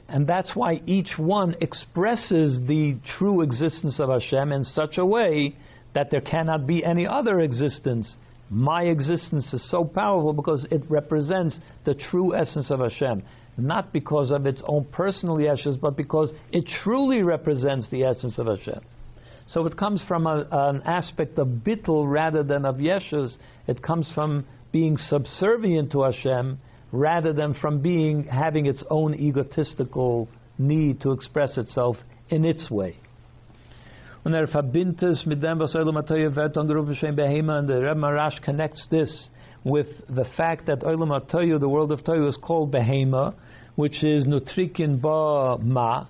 [0.10, 5.56] And that's why each one expresses the true existence of Hashem in such a way
[5.94, 8.16] that there cannot be any other existence.
[8.50, 13.24] My existence is so powerful because it represents the true essence of Hashem.
[13.58, 18.48] Not because of its own personal yeshus, but because it truly represents the essence of
[18.48, 18.80] Hashem.
[19.48, 23.36] So it comes from a, an aspect of bittul rather than of yeshus.
[23.68, 26.60] It comes from being subservient to Hashem
[26.92, 30.28] rather than from being having its own egotistical
[30.58, 31.98] need to express itself
[32.30, 32.98] in its way.
[34.24, 34.42] And the
[37.82, 39.30] Reb Maharash connects this
[39.64, 43.34] with the fact that Olam the world of Tohu, is called Behema,
[43.76, 46.08] which is Nutrikin Ba Ma.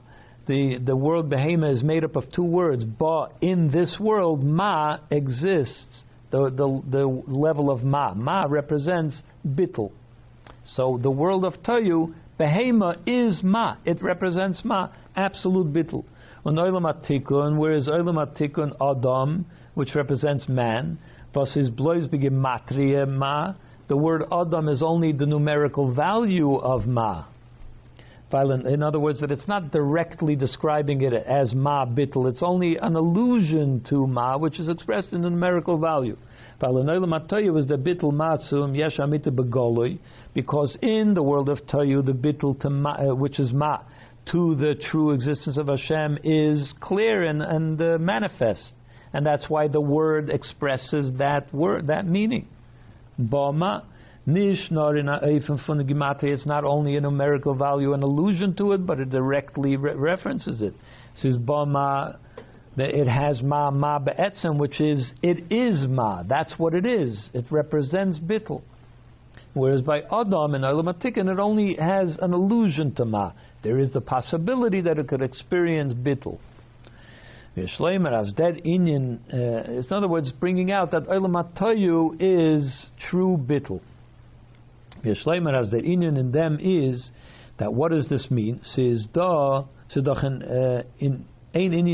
[0.47, 2.83] The, the word Behema is made up of two words.
[2.85, 8.13] Ba, in this world, Ma exists, the, the, the level of Ma.
[8.13, 9.91] Ma represents Bittel.
[10.77, 13.77] So the world of Tohu, Behema is Ma.
[13.83, 16.05] It represents Ma, absolute bittul.
[16.45, 20.99] And Olam Atikun, whereas Olam Atikun Adam, which represents man,
[21.33, 23.55] versus Blois begin Matria Ma.
[23.87, 27.25] The word Adam is only the numerical value of Ma.
[28.33, 32.29] In other words, that it's not directly describing it as Ma bittul.
[32.29, 36.17] It's only an allusion to Ma, which is expressed in the numerical value.
[36.61, 39.99] is the bittul matzum yesh begoloi
[40.33, 43.79] because in the world of Tohu, the bittul to ma, uh, which is ma,
[44.31, 48.73] to the true existence of Hashem is clear and, and uh, manifest,
[49.13, 52.47] and that's why the word expresses that word, that meaning.
[53.19, 53.83] Bama.
[54.29, 54.71] It's
[56.45, 60.73] not only a numerical value, an allusion to it, but it directly re- references it.
[60.73, 60.75] It
[61.15, 62.17] says Bama,
[62.77, 66.23] it has ma ma be'etzem, which is it is ma.
[66.23, 67.29] That's what it is.
[67.33, 68.61] It represents bittul.
[69.57, 73.31] Whereas by Adam and Olam Atikin, it only has an allusion to Ma.
[73.63, 76.37] There is the possibility that it could experience Bittul.
[77.57, 81.35] Vishleimer as dead Inyan uh, in other words bringing out that Olam
[82.19, 83.81] is true Bittul.
[85.03, 87.11] Vishleimer as dead Inyan in them is
[87.59, 88.59] that what does this mean?
[88.63, 89.65] Says da
[90.43, 91.25] uh, in
[91.55, 91.87] ein in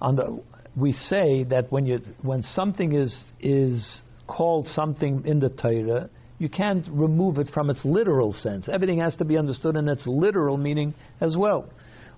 [0.00, 0.42] on the
[0.74, 6.48] we say that when you when something is is called something in the Torah, you
[6.48, 8.68] can't remove it from its literal sense.
[8.68, 11.68] Everything has to be understood in its literal meaning as well.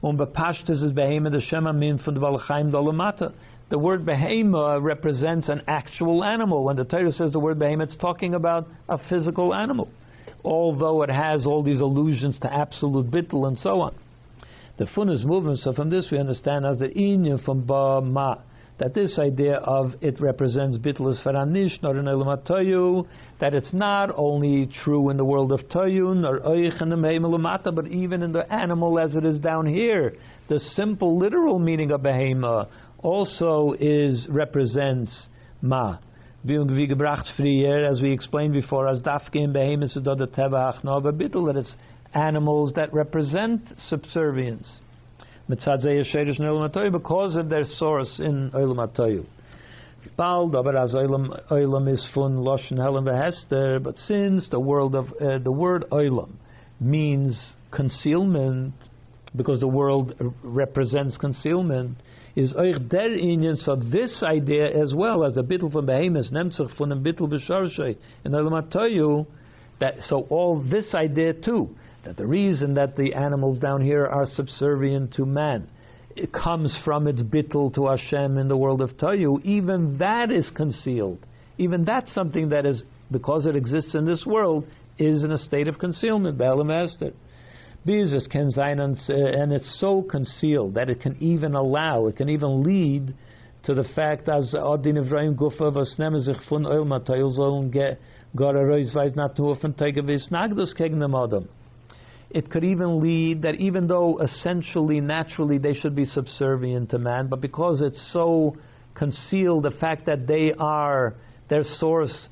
[0.03, 0.27] The
[3.73, 6.65] word behema represents an actual animal.
[6.65, 9.89] When the Torah says the word behema, it's talking about a physical animal,
[10.45, 13.95] although it has all these allusions to absolute bittul and so on.
[14.77, 18.37] The fun is moving, so from this we understand as the inyan from ba ma
[18.79, 23.07] that this idea of it represents bitlus faranish nor in tohu,
[23.41, 27.87] that it's not only true in the world of tohu nor oich in the but
[27.87, 30.15] even in the animal as it is down here.
[30.49, 32.69] The simple literal meaning of behema
[33.05, 35.29] also is represents
[35.63, 35.99] ma.
[36.47, 41.57] As we explained before, as dafke in behemoth is the tevach bittul, that
[42.13, 44.81] animals that represent subservience
[45.49, 49.27] because of their source in Olam Atoyu.
[53.83, 56.31] But since the world of uh, the word Olam
[56.79, 58.75] means concealment,
[59.35, 61.97] because the world represents concealment,
[62.37, 66.77] is euch der Inyan, so this idea as well as the bittel from Behemoth, Nemtzach
[66.77, 69.27] von dem bittel B'sharshay, in Olam Atoyu,
[69.81, 71.69] that so all this idea too,
[72.05, 75.69] that the reason that the animals down here are subservient to man
[76.17, 80.51] it comes from its bittel to Hashem in the world of Tohu, even that is
[80.55, 81.19] concealed.
[81.59, 84.65] Even that's something that is, because it exists in this world,
[84.99, 86.39] is in a state of concealment.
[86.39, 87.13] Baalim Esther.
[87.87, 92.63] Bezos can uh, and it's so concealed that it can even allow, it can even
[92.63, 93.15] lead
[93.65, 95.95] to the fact as Adin Evrahim Gufa was
[96.25, 98.01] sich von Oil sollen get
[98.35, 101.15] gar a reis weiß not to often take a visnagdus gegen dem
[102.35, 107.29] it could even lead that even though essentially, naturally, they should be subservient to man,
[107.29, 108.57] but because it's so
[108.95, 111.15] concealed, the fact that they are,
[111.49, 112.29] their source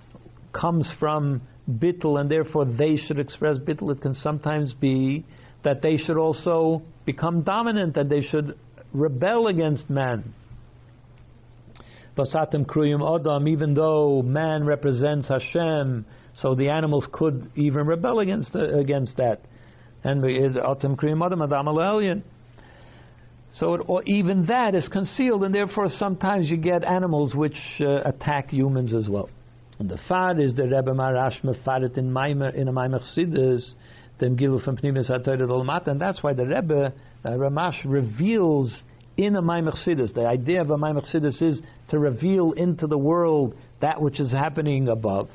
[0.53, 5.25] comes from bittul, and therefore they should express bittul, it can sometimes be
[5.65, 8.59] that they should also become dominant, that they should
[8.93, 10.35] rebel against man.
[12.17, 16.05] Vasatim kruyim adam, even though man represents Hashem,
[16.37, 19.41] So the animals could even rebel against against that.
[20.05, 20.25] And
[20.59, 22.25] Atam Kriyam Adam Adam
[23.55, 28.51] So it, even that is concealed, and therefore sometimes you get animals which uh, attack
[28.51, 29.31] humans as well.
[29.79, 33.75] And the fad is the Rebbe Maharash mefaret in in a Maimer Chassidus,
[34.61, 36.93] from Pnimis HaTorah and that's why the Rebbe
[37.25, 38.83] uh, Ramash reveals
[39.17, 40.15] in a Chassidus.
[40.15, 44.89] The idea of a Chassidus is to reveal into the world that which is happening
[44.89, 45.29] above.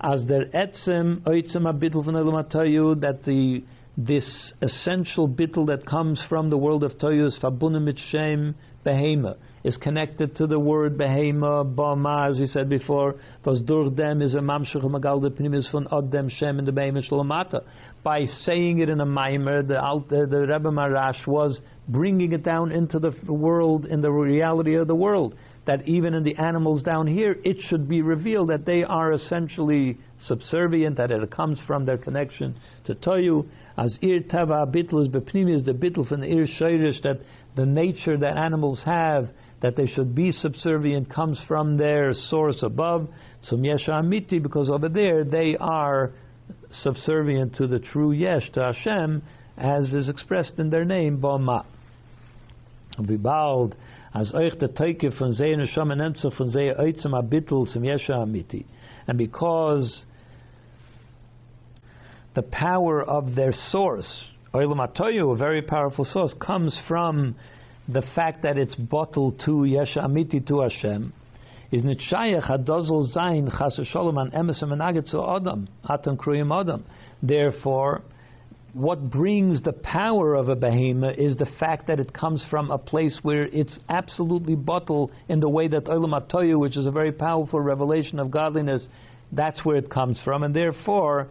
[0.00, 3.64] As der etzem oitzem abitl von that the
[3.98, 8.54] this essential bittel that comes from the world of Toyus, fabunim shem
[8.86, 14.22] behema, is connected to the word behema, bama, as he said before, was durch dem
[14.22, 17.62] is a mamshach magal de pnimis von od dem shem in the behema shalomata.
[18.02, 19.74] By saying it in a mimer, the,
[20.08, 24.86] the, the Rebbe Maharash was bringing it down into the world, in the reality of
[24.86, 25.34] the world
[25.66, 29.98] that even in the animals down here, it should be revealed that they are essentially
[30.18, 33.46] subservient, that it comes from their connection to Tohu.
[33.76, 37.20] As ir tava bitl is bepnimi is the bitl from the ir shayrish that
[37.56, 39.28] the nature that animals have,
[39.62, 43.08] that they should be subservient, comes from their source above.
[43.42, 46.12] So yesha amiti, because over there they are
[46.82, 49.22] subservient to the true yesh, to Hashem,
[49.56, 51.64] as is expressed in their name, Bama.
[52.98, 53.74] Vibald
[54.12, 58.64] as euch der Teike von Zeh Neshama sich von Zeh Oitzem Abittel zum Yesha Amiti.
[59.06, 60.04] And because
[62.34, 67.36] the power of their source, Oilam Atoyu, a very powerful source, comes from
[67.92, 71.12] the fact that it's bottled to Yesha Amiti, to Hashem,
[71.72, 76.84] is nitshayach hadozel zayin chas shalom an emes adam atam adam.
[77.22, 78.02] Therefore,
[78.72, 82.78] what brings the power of a behemoth is the fact that it comes from a
[82.78, 87.10] place where it's absolutely bottled in the way that Olam Atoyu, which is a very
[87.10, 88.86] powerful revelation of godliness,
[89.32, 91.28] that's where it comes from, and therefore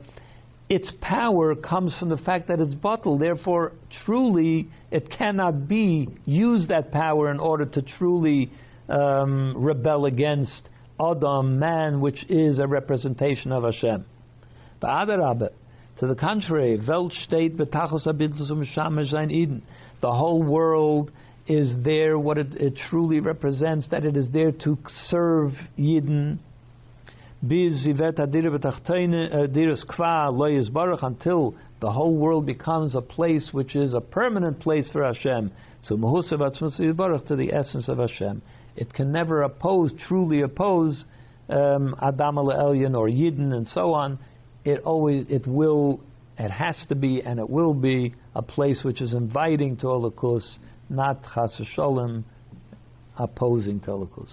[0.69, 3.21] its power comes from the fact that it's bottled.
[3.21, 3.71] Therefore,
[4.05, 8.51] truly, it cannot be use that power in order to truly
[8.87, 14.05] um, rebel against Adam, man, which is a representation of Hashem.
[14.79, 15.07] But
[15.99, 18.03] to the contrary, Welt steht betachos
[19.09, 19.63] sein Eden.
[20.01, 21.11] The whole world
[21.45, 26.39] is there, what it, it, truly represents, that it is there to serve Yidden.
[27.41, 27.45] Uh,
[31.03, 35.51] until the whole world becomes a place which is a permanent place for Hashem.
[35.83, 38.41] So to the essence of Hashem.
[38.75, 41.05] It can never oppose, truly oppose
[41.49, 44.19] um, Adam Elyon or Yidden and so on
[44.65, 46.01] it always it will
[46.37, 50.57] it has to be and it will be a place which is inviting to Elokus,
[50.89, 51.59] not chas
[53.17, 54.31] opposing to Elokus.